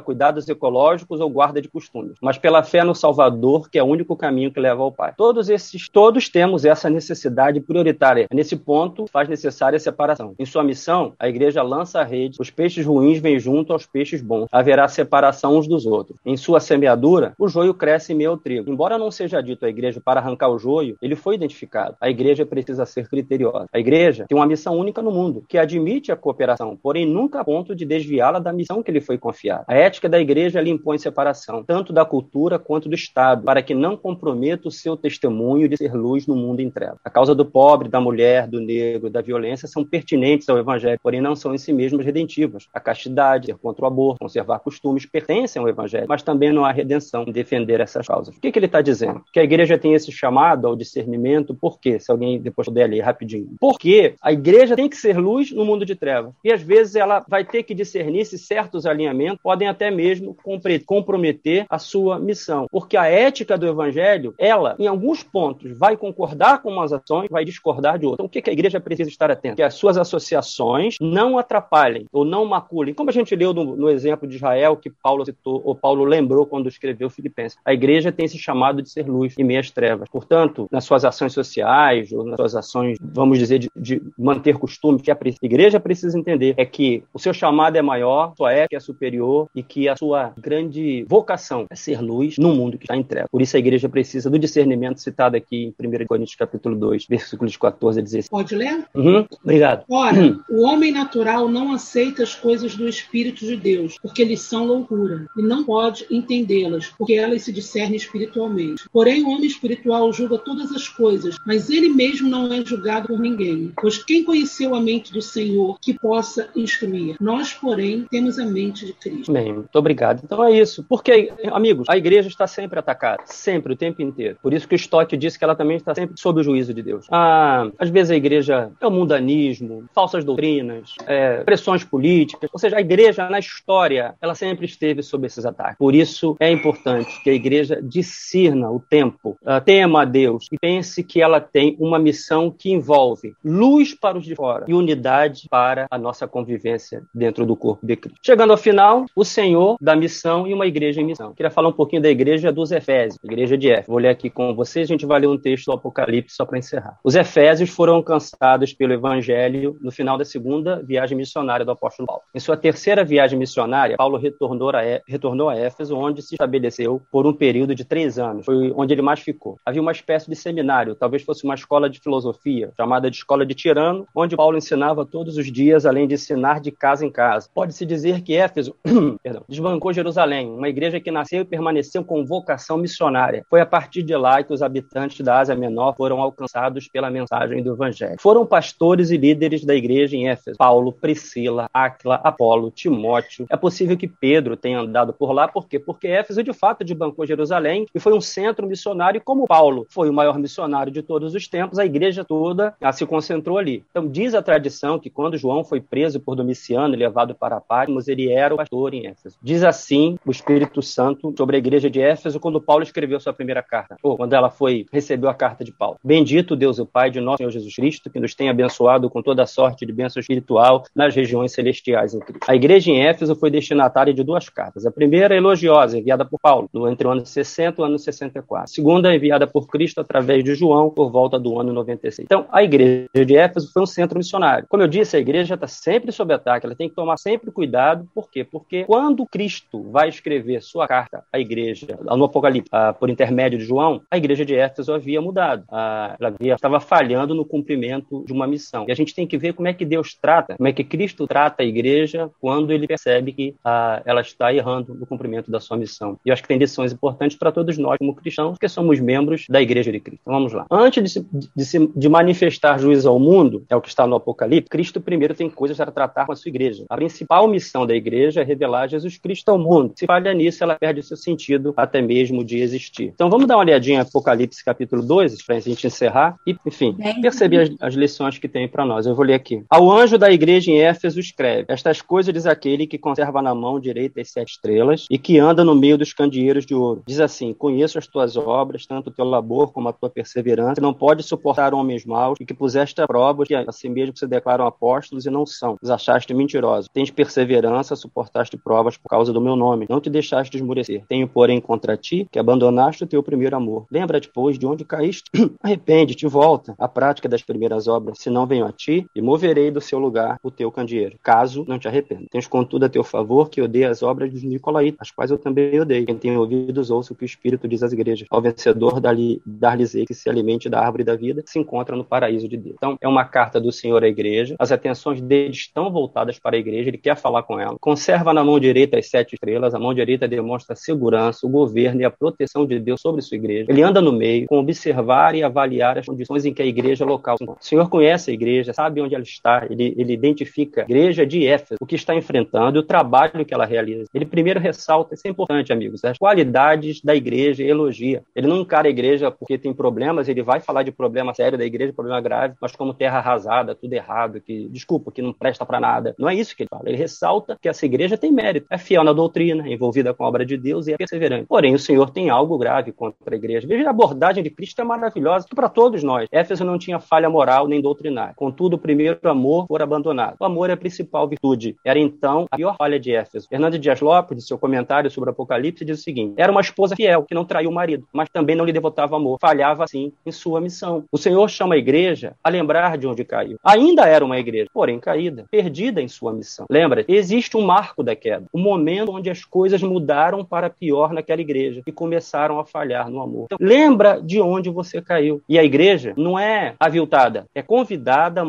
[0.00, 4.14] cuidados ecológicos ou guarda de costumes, mas pela fé no Salvador, que é o único
[4.14, 5.14] caminho que leva ao Pai.
[5.16, 8.26] Todos esses, todos temos essa necessidade prioritária.
[8.30, 10.34] Nesse ponto, faz necessária a separação.
[10.38, 14.20] Em sua missão, a igreja lança a rede, os peixes ruins vêm junto aos peixes
[14.20, 14.48] bons.
[14.52, 16.18] Haverá separação uns dos outros.
[16.26, 18.70] Em sua semeadura, o joio cresce em meio ao trigo.
[18.70, 21.96] Embora não seja dito à igreja para arrancar o joio, ele foi identificado.
[22.00, 23.66] A igreja precisa ser criteriosa.
[23.72, 27.44] A igreja tem uma missão única no mundo, que admite a cooperação, porém nunca a
[27.44, 29.64] ponto de desviá-la da missão que lhe foi confiada.
[29.66, 33.74] A ética da igreja lhe impõe separação, tanto da cultura quanto do Estado, para que
[33.74, 36.98] não comprometa o seu testemunho de ser luz no mundo em trevas.
[37.04, 41.20] A causa do pobre, da mulher, do negro, da violência são pertinentes ao evangelho, porém
[41.20, 42.66] não são em si mesmas redentivas.
[42.72, 46.72] A castidade, ser contra o aborto, conservar costumes pertencem ao evangelho, mas também não há
[46.72, 48.36] redenção em defender essas causas.
[48.36, 49.22] O que, que ele está dizendo?
[49.32, 51.98] Que a igreja tem esse chamado ao discernimento, por quê?
[51.98, 53.56] Se alguém depois puder ler rapidinho.
[53.60, 56.32] Porque a igreja tem que ser luz no mundo de trevas.
[56.44, 60.36] E às vezes ela vai ter que discernir se certos alinhamentos podem até mesmo
[60.84, 62.66] comprometer a sua missão.
[62.70, 67.44] Porque a ética do evangelho, ela, em alguns pontos, vai concordar com umas ações, vai
[67.44, 68.18] discordar de outras.
[68.18, 69.56] Então, o que, a igreja precisa estar atenta?
[69.56, 72.94] Que as suas associações não atrapalhem ou não maculem.
[72.94, 76.46] Como a gente leu no, no exemplo de Israel, que Paulo citou, ou Paulo lembrou
[76.46, 77.58] quando escreveu Filipenses.
[77.64, 80.08] A igreja tem esse chamado de ser luz em meias trevas.
[80.10, 85.02] Portanto, nas suas ações sociais, ou nas suas ações, vamos dizer, de, de manter costumes,
[85.02, 88.80] que a igreja precisa entender é que o seu chamado é maior, sua ética é
[88.80, 93.02] superior e que a sua grande vocação é ser luz no mundo que está em
[93.02, 93.30] trevas.
[93.30, 97.56] Por isso a igreja precisa do discernimento citado aqui em 1 Coríntios capítulo 2, versículos
[97.56, 98.28] 14 a 16.
[98.28, 98.84] Pode ler?
[98.94, 99.84] Uhum, obrigado.
[99.88, 100.40] Ora, uhum.
[100.50, 105.26] o homem natural não aceita as coisas do Espírito de Deus, porque eles são loucura,
[105.36, 108.84] e não pode entendê-las, porque elas se discernem espiritualmente.
[108.92, 113.18] Porém, o homem espiritual julga todas as coisas, mas ele mesmo não é julgado por
[113.18, 113.72] ninguém.
[113.80, 116.97] Pois quem conheceu a mente do Senhor que possa instruir?
[117.20, 119.32] Nós, porém, temos a mente de Cristo.
[119.32, 120.22] Bem, muito obrigado.
[120.24, 120.84] Então é isso.
[120.88, 124.36] Porque, amigos, a igreja está sempre atacada, sempre, o tempo inteiro.
[124.42, 126.82] Por isso que o Stott disse que ela também está sempre sob o juízo de
[126.82, 127.06] Deus.
[127.10, 132.48] Ah, às vezes a igreja é o mundanismo, falsas doutrinas, é, pressões políticas.
[132.52, 135.78] Ou seja, a igreja, na história, ela sempre esteve sob esses ataques.
[135.78, 140.58] Por isso é importante que a igreja discirna o tempo, uh, tema a Deus e
[140.58, 145.48] pense que ela tem uma missão que envolve luz para os de fora e unidade
[145.50, 148.18] para a nossa convivência dentro do corpo de Cristo.
[148.24, 151.32] Chegando ao final, o Senhor da missão e uma igreja em missão.
[151.34, 153.88] Queria falar um pouquinho da igreja dos Efésios, igreja de Éfeso.
[153.88, 156.58] Vou ler aqui com vocês, a gente vai ler um texto do Apocalipse só para
[156.58, 156.98] encerrar.
[157.02, 162.22] Os Efésios foram alcançados pelo Evangelho no final da segunda viagem missionária do apóstolo Paulo.
[162.34, 167.26] Em sua terceira viagem missionária, Paulo retornou a, retornou a Éfeso, onde se estabeleceu por
[167.26, 168.44] um período de três anos.
[168.44, 169.56] Foi onde ele mais ficou.
[169.64, 173.54] Havia uma espécie de seminário, talvez fosse uma escola de filosofia, chamada de Escola de
[173.54, 177.48] Tirano, onde Paulo ensinava todos os dias, além de ensinar de casa em casa.
[177.52, 178.74] Pode-se dizer que Éfeso
[179.22, 183.44] perdão, desbancou Jerusalém, uma igreja que nasceu e permaneceu com vocação missionária.
[183.48, 187.62] Foi a partir de lá que os habitantes da Ásia Menor foram alcançados pela mensagem
[187.62, 188.16] do Evangelho.
[188.20, 193.46] Foram pastores e líderes da igreja em Éfeso: Paulo, Priscila, Áquila, Apolo, Timóteo.
[193.50, 195.78] É possível que Pedro tenha andado por lá, por quê?
[195.78, 200.12] Porque Éfeso de fato desbancou Jerusalém e foi um centro missionário, como Paulo foi o
[200.12, 203.84] maior missionário de todos os tempos, a igreja toda se concentrou ali.
[203.90, 206.34] Então diz a tradição que quando João foi preso por
[206.68, 209.36] Domiciano levado para Patmos, ele era o pastor em Éfeso.
[209.42, 213.62] Diz assim o Espírito Santo sobre a igreja de Éfeso quando Paulo escreveu sua primeira
[213.62, 215.96] carta, ou quando ela foi recebeu a carta de Paulo.
[216.04, 219.46] Bendito Deus o Pai de nosso Senhor Jesus Cristo, que nos tem abençoado com toda
[219.46, 222.44] sorte de bênção espiritual nas regiões celestiais em Cristo.
[222.46, 224.84] A igreja em Éfeso foi destinatária de duas cartas.
[224.84, 228.64] A primeira, elogiosa, enviada por Paulo, entre o ano 60 e o ano 64.
[228.64, 232.26] A segunda, enviada por Cristo através de João, por volta do ano 96.
[232.26, 234.66] Então, a igreja de Éfeso foi um centro missionário.
[234.68, 238.08] Como eu disse, a igreja está sempre sob ataque, ela tem que tomar sempre cuidado.
[238.14, 238.44] Por quê?
[238.44, 243.64] Porque quando Cristo vai escrever sua carta à igreja, no Apocalipse, ah, por intermédio de
[243.64, 245.64] João, a igreja de Éfeso havia mudado.
[245.70, 248.84] Ah, ela havia, estava falhando no cumprimento de uma missão.
[248.88, 251.26] E a gente tem que ver como é que Deus trata, como é que Cristo
[251.26, 255.76] trata a igreja quando ele percebe que ah, ela está errando no cumprimento da sua
[255.76, 256.18] missão.
[256.24, 259.46] E eu acho que tem lições importantes para todos nós, como cristãos, porque somos membros
[259.48, 260.20] da igreja de Cristo.
[260.22, 260.66] Então, vamos lá.
[260.70, 264.16] Antes de, se, de, se, de manifestar juízo ao mundo, é o que está no
[264.16, 266.84] Apocalipse, Cristo primeiro tem coisas para tratar com a sua igreja.
[266.88, 269.92] A principal missão da igreja é revelar Jesus Cristo ao mundo.
[269.96, 273.12] Se falha nisso, ela perde o seu sentido até mesmo de existir.
[273.14, 276.96] Então vamos dar uma olhadinha em Apocalipse capítulo 2, para a gente encerrar e, enfim,
[277.20, 279.06] perceber as, as lições que tem para nós.
[279.06, 279.62] Eu vou ler aqui.
[279.68, 283.78] Ao anjo da igreja em Éfeso escreve: Estas coisas diz aquele que conserva na mão
[283.80, 287.02] direita as sete estrelas e que anda no meio dos candeeiros de ouro.
[287.06, 290.80] Diz assim: Conheço as tuas obras, tanto o teu labor como a tua perseverança, que
[290.80, 294.66] não pode suportar homens maus e que puseste a prova que assim mesmo se declaram
[294.66, 295.76] apóstolos e não são.
[295.80, 296.88] Os achaste mentirosos.
[296.92, 299.86] Tens perseverança, suportaste provas por causa do meu nome.
[299.88, 301.04] Não te deixaste esmurecer.
[301.08, 303.86] Tenho, porém, contra ti que abandonaste o teu primeiro amor.
[303.90, 305.30] Lembra-te, pois, de onde caíste.
[305.62, 309.98] Arrepende-te, volta à prática das primeiras obras, senão venho a ti e moverei do seu
[309.98, 312.26] lugar o teu candeeiro, caso não te arrependa.
[312.30, 315.80] Tens, contudo, a teu favor que odeia as obras dos Nicolaitas, as quais eu também
[315.80, 316.06] odeio.
[316.06, 318.26] Quem tem ouvidos, ouça o que o Espírito diz às igrejas.
[318.30, 322.56] Ao vencedor, dar-lhes que se alimente da árvore da vida, se encontra no paraíso de
[322.56, 322.76] Deus.
[322.76, 324.56] Então, é uma carta do Senhor à igreja.
[324.58, 327.76] As atenções dele estão voltadas para a igreja, ele quer falar com ela.
[327.80, 332.00] Conserva na mão direita as sete estrelas, a mão direita demonstra a segurança, o governo
[332.00, 333.66] e a proteção de Deus sobre sua igreja.
[333.68, 337.36] Ele anda no meio, com observar e avaliar as condições em que a igreja local
[337.36, 337.62] se encontra.
[337.62, 341.46] O Senhor conhece a igreja, sabe onde ela está, ele, ele identifica a igreja de
[341.46, 344.06] Éfeso, o que está enfrentando e o trabalho que ela realiza.
[344.14, 348.22] Ele primeiro ressalta, isso é importante, amigos, as qualidades da igreja e elogia.
[348.34, 351.64] Ele não encara a igreja porque tem problemas, ele vai falar de problema sério da
[351.64, 355.80] igreja, problema grave, mas como terra arrasada, tudo errado, que desculpa, que não presta para
[355.80, 356.07] nada.
[356.18, 356.84] Não é isso que ele fala.
[356.86, 360.44] Ele ressalta que essa igreja tem mérito, é fiel na doutrina, envolvida com a obra
[360.44, 361.46] de Deus e é perseverante.
[361.46, 363.66] Porém, o Senhor tem algo grave contra a igreja.
[363.66, 366.28] Veja, a abordagem de Cristo é maravilhosa para todos nós.
[366.30, 368.34] Éfeso não tinha falha moral nem doutrinária.
[368.36, 370.36] Contudo, o primeiro amor foi abandonado.
[370.40, 371.76] O amor é a principal virtude.
[371.84, 373.48] Era então a pior falha de Éfeso.
[373.48, 376.96] Fernando Dias Lopes, em seu comentário sobre o Apocalipse, diz o seguinte: era uma esposa
[376.96, 379.38] fiel, que não traiu o marido, mas também não lhe devotava amor.
[379.40, 381.04] Falhava, assim, em sua missão.
[381.10, 383.58] O Senhor chama a igreja a lembrar de onde caiu.
[383.64, 386.66] Ainda era uma igreja, porém caída, perdida em sua missão.
[386.70, 387.04] Lembra?
[387.08, 391.40] Existe um marco da queda, o um momento onde as coisas mudaram para pior naquela
[391.40, 393.46] igreja e começaram a falhar no amor.
[393.46, 395.42] Então, lembra de onde você caiu.
[395.48, 398.42] E a igreja não é aviltada, é convidada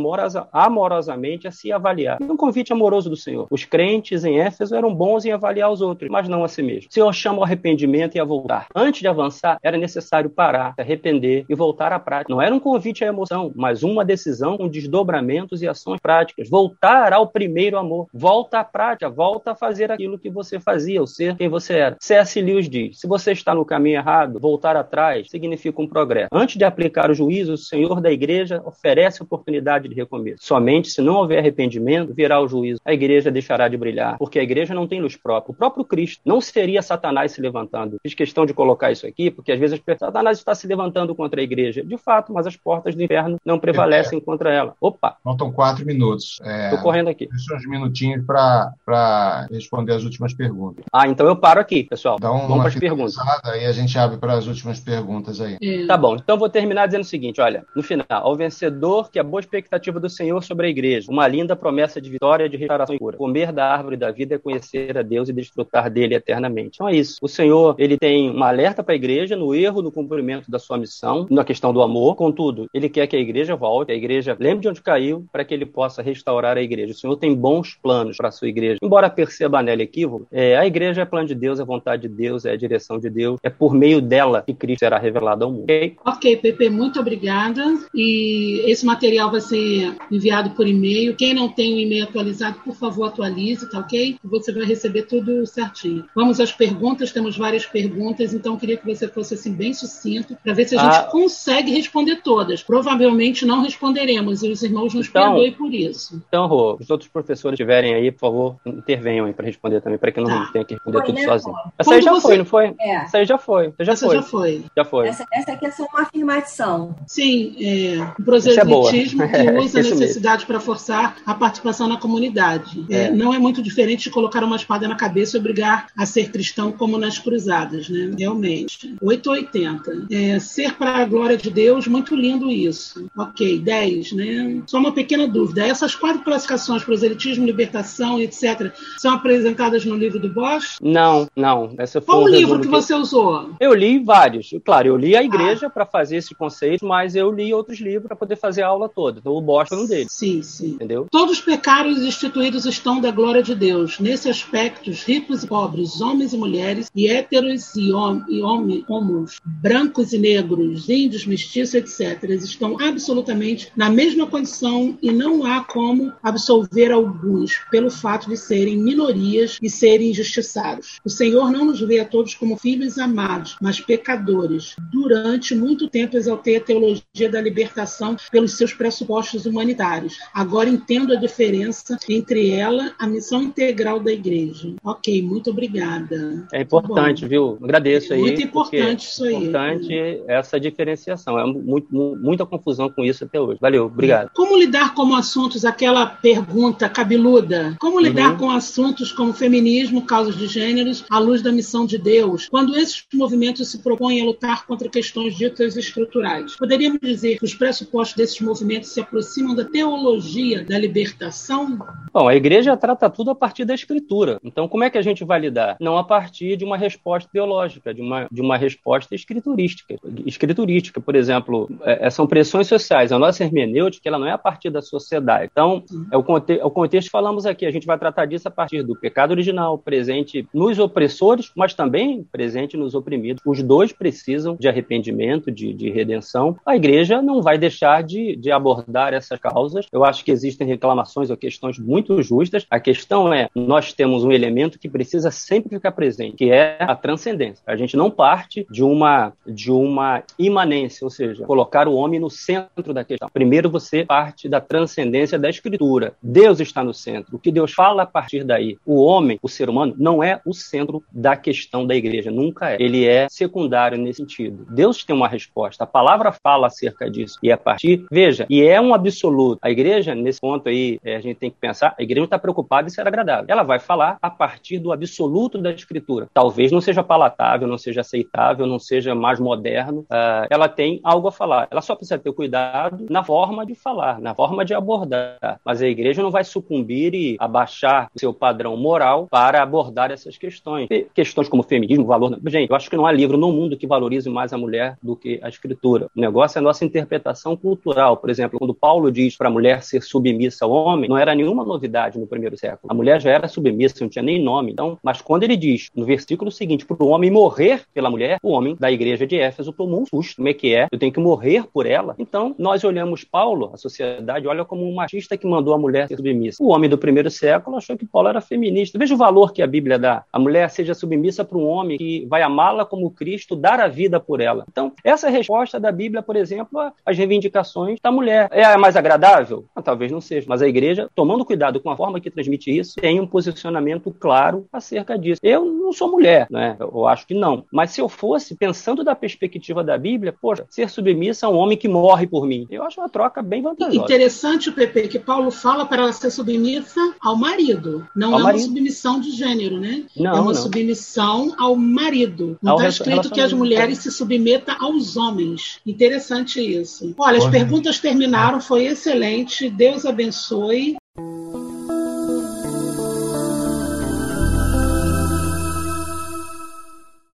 [0.51, 2.17] amorosamente a se avaliar.
[2.21, 3.47] É um convite amoroso do Senhor.
[3.49, 6.89] Os crentes em Éfeso eram bons em avaliar os outros, mas não a si mesmo.
[6.89, 8.67] O Senhor chama ao arrependimento e a voltar.
[8.75, 12.33] Antes de avançar, era necessário parar, se arrepender e voltar à prática.
[12.33, 16.49] Não era um convite à emoção, mas uma decisão com desdobramentos e ações práticas.
[16.49, 18.07] Voltar ao primeiro amor.
[18.13, 21.97] Volta à prática, volta a fazer aquilo que você fazia, ou ser quem você era.
[21.99, 22.41] C.S.
[22.41, 26.27] Lewis diz: se você está no caminho errado, voltar atrás significa um progresso.
[26.33, 30.39] Antes de aplicar o juízo, o Senhor da igreja oferece oportunidade de recomeço.
[30.41, 32.81] Somente se não houver arrependimento, virá o juízo.
[32.83, 35.53] A igreja deixará de brilhar, porque a igreja não tem luz própria.
[35.53, 37.97] O próprio Cristo não seria Satanás se levantando.
[38.03, 41.43] Fiz questão de colocar isso aqui, porque às vezes Satanás está se levantando contra a
[41.43, 41.83] igreja.
[41.83, 44.21] De fato, mas as portas do inferno não prevalecem é.
[44.21, 44.75] contra ela.
[44.81, 45.15] Opa!
[45.23, 46.39] Faltam quatro minutos.
[46.41, 47.28] Estou é, correndo aqui.
[47.29, 50.83] Deixa uns minutinhos para responder as últimas perguntas.
[50.91, 52.17] Ah, então eu paro aqui, pessoal.
[52.19, 53.15] Dá um, Vamos para as perguntas.
[53.43, 55.57] Aí a gente abre para as últimas perguntas aí.
[55.61, 55.85] É.
[55.85, 59.23] Tá bom, então vou terminar dizendo o seguinte: olha, no final, ao vencedor que a
[59.23, 62.99] boa expectativa do Senhor sobre a igreja, uma linda promessa de vitória, de restauração e
[62.99, 63.17] cura.
[63.17, 66.71] Comer da árvore da vida é conhecer a Deus e desfrutar dele eternamente.
[66.75, 67.17] Então é isso.
[67.21, 70.77] O Senhor, ele tem uma alerta para a igreja no erro no cumprimento da sua
[70.77, 72.15] missão, na questão do amor.
[72.15, 75.53] Contudo, ele quer que a igreja volte, a igreja lembre de onde caiu, para que
[75.53, 76.93] ele possa restaurar a igreja.
[76.93, 78.77] O Senhor tem bons planos para a sua igreja.
[78.81, 82.45] Embora perceba nela equívoco, é, a igreja é plano de Deus, é vontade de Deus,
[82.45, 83.39] é a direção de Deus.
[83.43, 85.63] É por meio dela que Cristo será revelado ao mundo.
[85.63, 87.63] Ok, ok Pepe, muito obrigada.
[87.93, 91.15] E esse material vai ser enviado por e-mail.
[91.15, 94.17] Quem não tem o e-mail atualizado, por favor, atualize, tá ok?
[94.23, 96.05] Você vai receber tudo certinho.
[96.15, 100.53] Vamos às perguntas, temos várias perguntas, então queria que você fosse assim bem sucinto para
[100.53, 101.03] ver se a gente ah.
[101.03, 102.63] consegue responder todas.
[102.63, 106.21] Provavelmente não responderemos e os irmãos nos então, perdoem por isso.
[106.27, 110.11] Então, Rô, os outros professores estiverem aí, por favor, intervenham aí para responder também, para
[110.11, 110.49] que não tá.
[110.53, 111.55] tenha que responder foi, tudo né, sozinho.
[111.77, 112.21] Essa aí já você...
[112.21, 112.75] foi, não foi?
[112.79, 112.95] É.
[112.95, 113.73] Essa aí já foi.
[113.79, 114.15] Já Essa foi.
[114.15, 114.63] já foi.
[114.77, 115.07] Já foi.
[115.07, 116.95] Essa, essa aqui é só uma afirmação.
[117.07, 122.85] Sim, é, o proselitismo é que usa a necessidade para forçar a participação na comunidade.
[122.89, 122.99] É.
[122.99, 126.29] É, não é muito diferente de colocar uma espada na cabeça e obrigar a ser
[126.31, 128.11] cristão como nas cruzadas, né?
[128.17, 128.95] Realmente.
[129.01, 130.07] 880.
[130.11, 133.09] É, ser para a glória de Deus, muito lindo isso.
[133.17, 134.61] Ok, 10, né?
[134.67, 135.65] Só uma pequena dúvida.
[135.65, 140.77] Essas quatro classificações, proselitismo, libertação, etc., são apresentadas no livro do Bosch?
[140.81, 141.73] Não, não.
[141.77, 143.51] Essa Qual o livro que, que você usou?
[143.59, 144.49] Eu li vários.
[144.63, 145.69] Claro, eu li a igreja ah.
[145.69, 149.19] para fazer esse conceito, mas eu li outros livros para poder fazer a aula toda.
[149.19, 150.11] Então o Bosch foi um deles.
[150.11, 150.71] Sim, sim.
[150.71, 151.07] Entendeu?
[151.09, 153.99] Todos os pecados instituídos estão da glória de Deus.
[153.99, 160.13] Nesse aspecto, ricos e pobres, homens e mulheres, e héteros e, hom e homos, brancos
[160.13, 166.78] e negros, índios, mestiços, etc., estão absolutamente na mesma condição e não há como absolver
[166.87, 170.99] alguns pelo fato de serem minorias e serem injustiçados.
[171.03, 174.75] O Senhor não nos vê a todos como filhos amados, mas pecadores.
[174.91, 180.17] Durante muito tempo exaltei a teologia da libertação pelos seus pressupostos humanitários.
[180.33, 184.73] Agora entendo a diferença entre ela, a missão integral da igreja.
[184.83, 186.47] Ok, muito obrigada.
[186.53, 187.57] É importante, viu?
[187.61, 188.21] Agradeço aí.
[188.21, 189.33] Muito importante isso aí.
[189.33, 191.37] É importante essa diferenciação.
[191.39, 193.59] É muito, muita confusão com isso até hoje.
[193.61, 194.31] Valeu, obrigado.
[194.33, 198.37] Como lidar com assuntos, aquela pergunta cabeluda, como lidar uhum.
[198.37, 203.03] com assuntos como feminismo, causas de gêneros, à luz da missão de Deus, quando esses
[203.13, 206.55] movimentos se propõem a lutar contra questões ditas estruturais?
[206.57, 211.79] Poderíamos dizer que os pressupostos desses movimentos se aproximam da teologia da libertação?
[212.13, 214.39] Bom, a igreja trata tudo a partir da escritura.
[214.43, 215.77] Então, como é que a gente vai lidar?
[215.79, 219.95] Não a partir de uma resposta teológica, de uma, de uma resposta escriturística.
[220.25, 223.11] Escriturística, por exemplo, é, é são pressões sociais.
[223.11, 225.49] A nossa hermenêutica ela não é a partir da sociedade.
[225.51, 227.65] Então, é o, conte o contexto falamos aqui.
[227.65, 232.23] A gente vai tratar disso a partir do pecado original, presente nos opressores, mas também
[232.31, 233.41] presente nos oprimidos.
[233.45, 236.57] Os dois precisam de arrependimento, de, de redenção.
[236.65, 239.85] A igreja não vai deixar de, de abordar essas causas.
[239.91, 242.65] Eu acho que existem reclamações ou questões muito justas.
[242.69, 246.95] A questão é, nós temos um elemento que precisa sempre ficar presente, que é a
[246.95, 247.63] transcendência.
[247.65, 252.29] A gente não parte de uma, de uma imanência, ou seja, colocar o homem no
[252.29, 253.29] centro da questão.
[253.31, 256.13] Primeiro você parte da transcendência da Escritura.
[256.21, 257.35] Deus está no centro.
[257.35, 258.77] O que Deus fala a partir daí.
[258.85, 262.31] O homem, o ser humano, não é o centro da questão da igreja.
[262.31, 262.77] Nunca é.
[262.79, 264.65] Ele é secundário nesse sentido.
[264.69, 265.83] Deus tem uma resposta.
[265.83, 267.37] A palavra fala acerca disso.
[267.43, 269.59] E a partir, veja, e é um absoluto.
[269.61, 272.87] A igreja, nesse ponto aí, é, a gente tem que pensar, a igreja está preocupada
[272.87, 273.45] em ser agradável.
[273.47, 276.27] Ela vai falar a partir do absoluto da Escritura.
[276.33, 280.01] Talvez não seja palatável, não seja aceitável, não seja mais moderno.
[280.01, 281.67] Uh, ela tem algo a falar.
[281.71, 285.59] Ela só precisa ter cuidado na forma de falar, na forma de abordar.
[285.63, 290.37] Mas a igreja não vai sucumbir e abaixar o seu padrão moral para abordar essas
[290.37, 290.87] questões.
[290.89, 292.39] E questões como feminismo, valor.
[292.47, 295.15] Gente, eu acho que não há livro no mundo que valorize mais a mulher do
[295.15, 296.07] que a escritura.
[296.15, 298.17] O negócio é a nossa interpretação cultural.
[298.17, 301.63] Por exemplo, quando Paulo diz para a mulher ser submissa ao homem, não era nenhuma
[301.63, 302.91] novidade no primeiro século.
[302.91, 304.71] A mulher já era submissa, não tinha nem nome.
[304.71, 308.51] Então, mas quando ele diz no versículo seguinte, para o homem morrer pela mulher, o
[308.51, 310.37] homem da igreja de Éfeso tomou um susto.
[310.37, 310.87] Como é que é?
[310.91, 312.15] Eu tenho que morrer por ela?
[312.17, 316.17] Então, nós olhamos Paulo, a sociedade olha como um machista que mandou a mulher ser
[316.17, 316.28] submissa.
[316.59, 318.97] O homem do primeiro século achou que Paulo era feminista.
[318.97, 320.23] Veja o valor que a Bíblia dá.
[320.31, 324.19] A mulher seja submissa para um homem que vai amá-la como Cristo, dar a vida
[324.19, 324.65] por ela.
[324.69, 328.47] Então, essa é resposta da Bíblia, por exemplo, às reivindicações da mulher.
[328.51, 329.65] É a mais agradável?
[329.75, 330.45] Ah, talvez não seja.
[330.49, 334.65] Mas a igreja, tomando cuidado com a forma que transmite isso, tem um posicionamento claro
[334.71, 335.39] acerca disso.
[335.43, 336.75] Eu não sou mulher, né?
[336.79, 337.65] Eu acho que não.
[337.71, 341.77] Mas se eu fosse, pensando da perspectiva da Bíblia, poxa, ser submissa a um homem
[341.77, 342.67] que morre por mim.
[342.69, 343.97] Eu acho uma troca bem vantajosa.
[343.97, 348.07] Interessante, Pepe, que Paulo fala para ser submissa ao marido.
[348.15, 348.61] Não ao é marido.
[348.61, 350.03] uma submissão de gênero, né?
[350.15, 350.61] Não, é uma não.
[350.61, 352.57] submissão ao marido.
[352.61, 355.79] Não está escrito que as mulheres se submetam aos homens.
[355.85, 357.13] Interessante isso.
[357.17, 359.69] Olha, as perguntas terminaram, foi excelente.
[359.69, 360.97] Deus abençoe.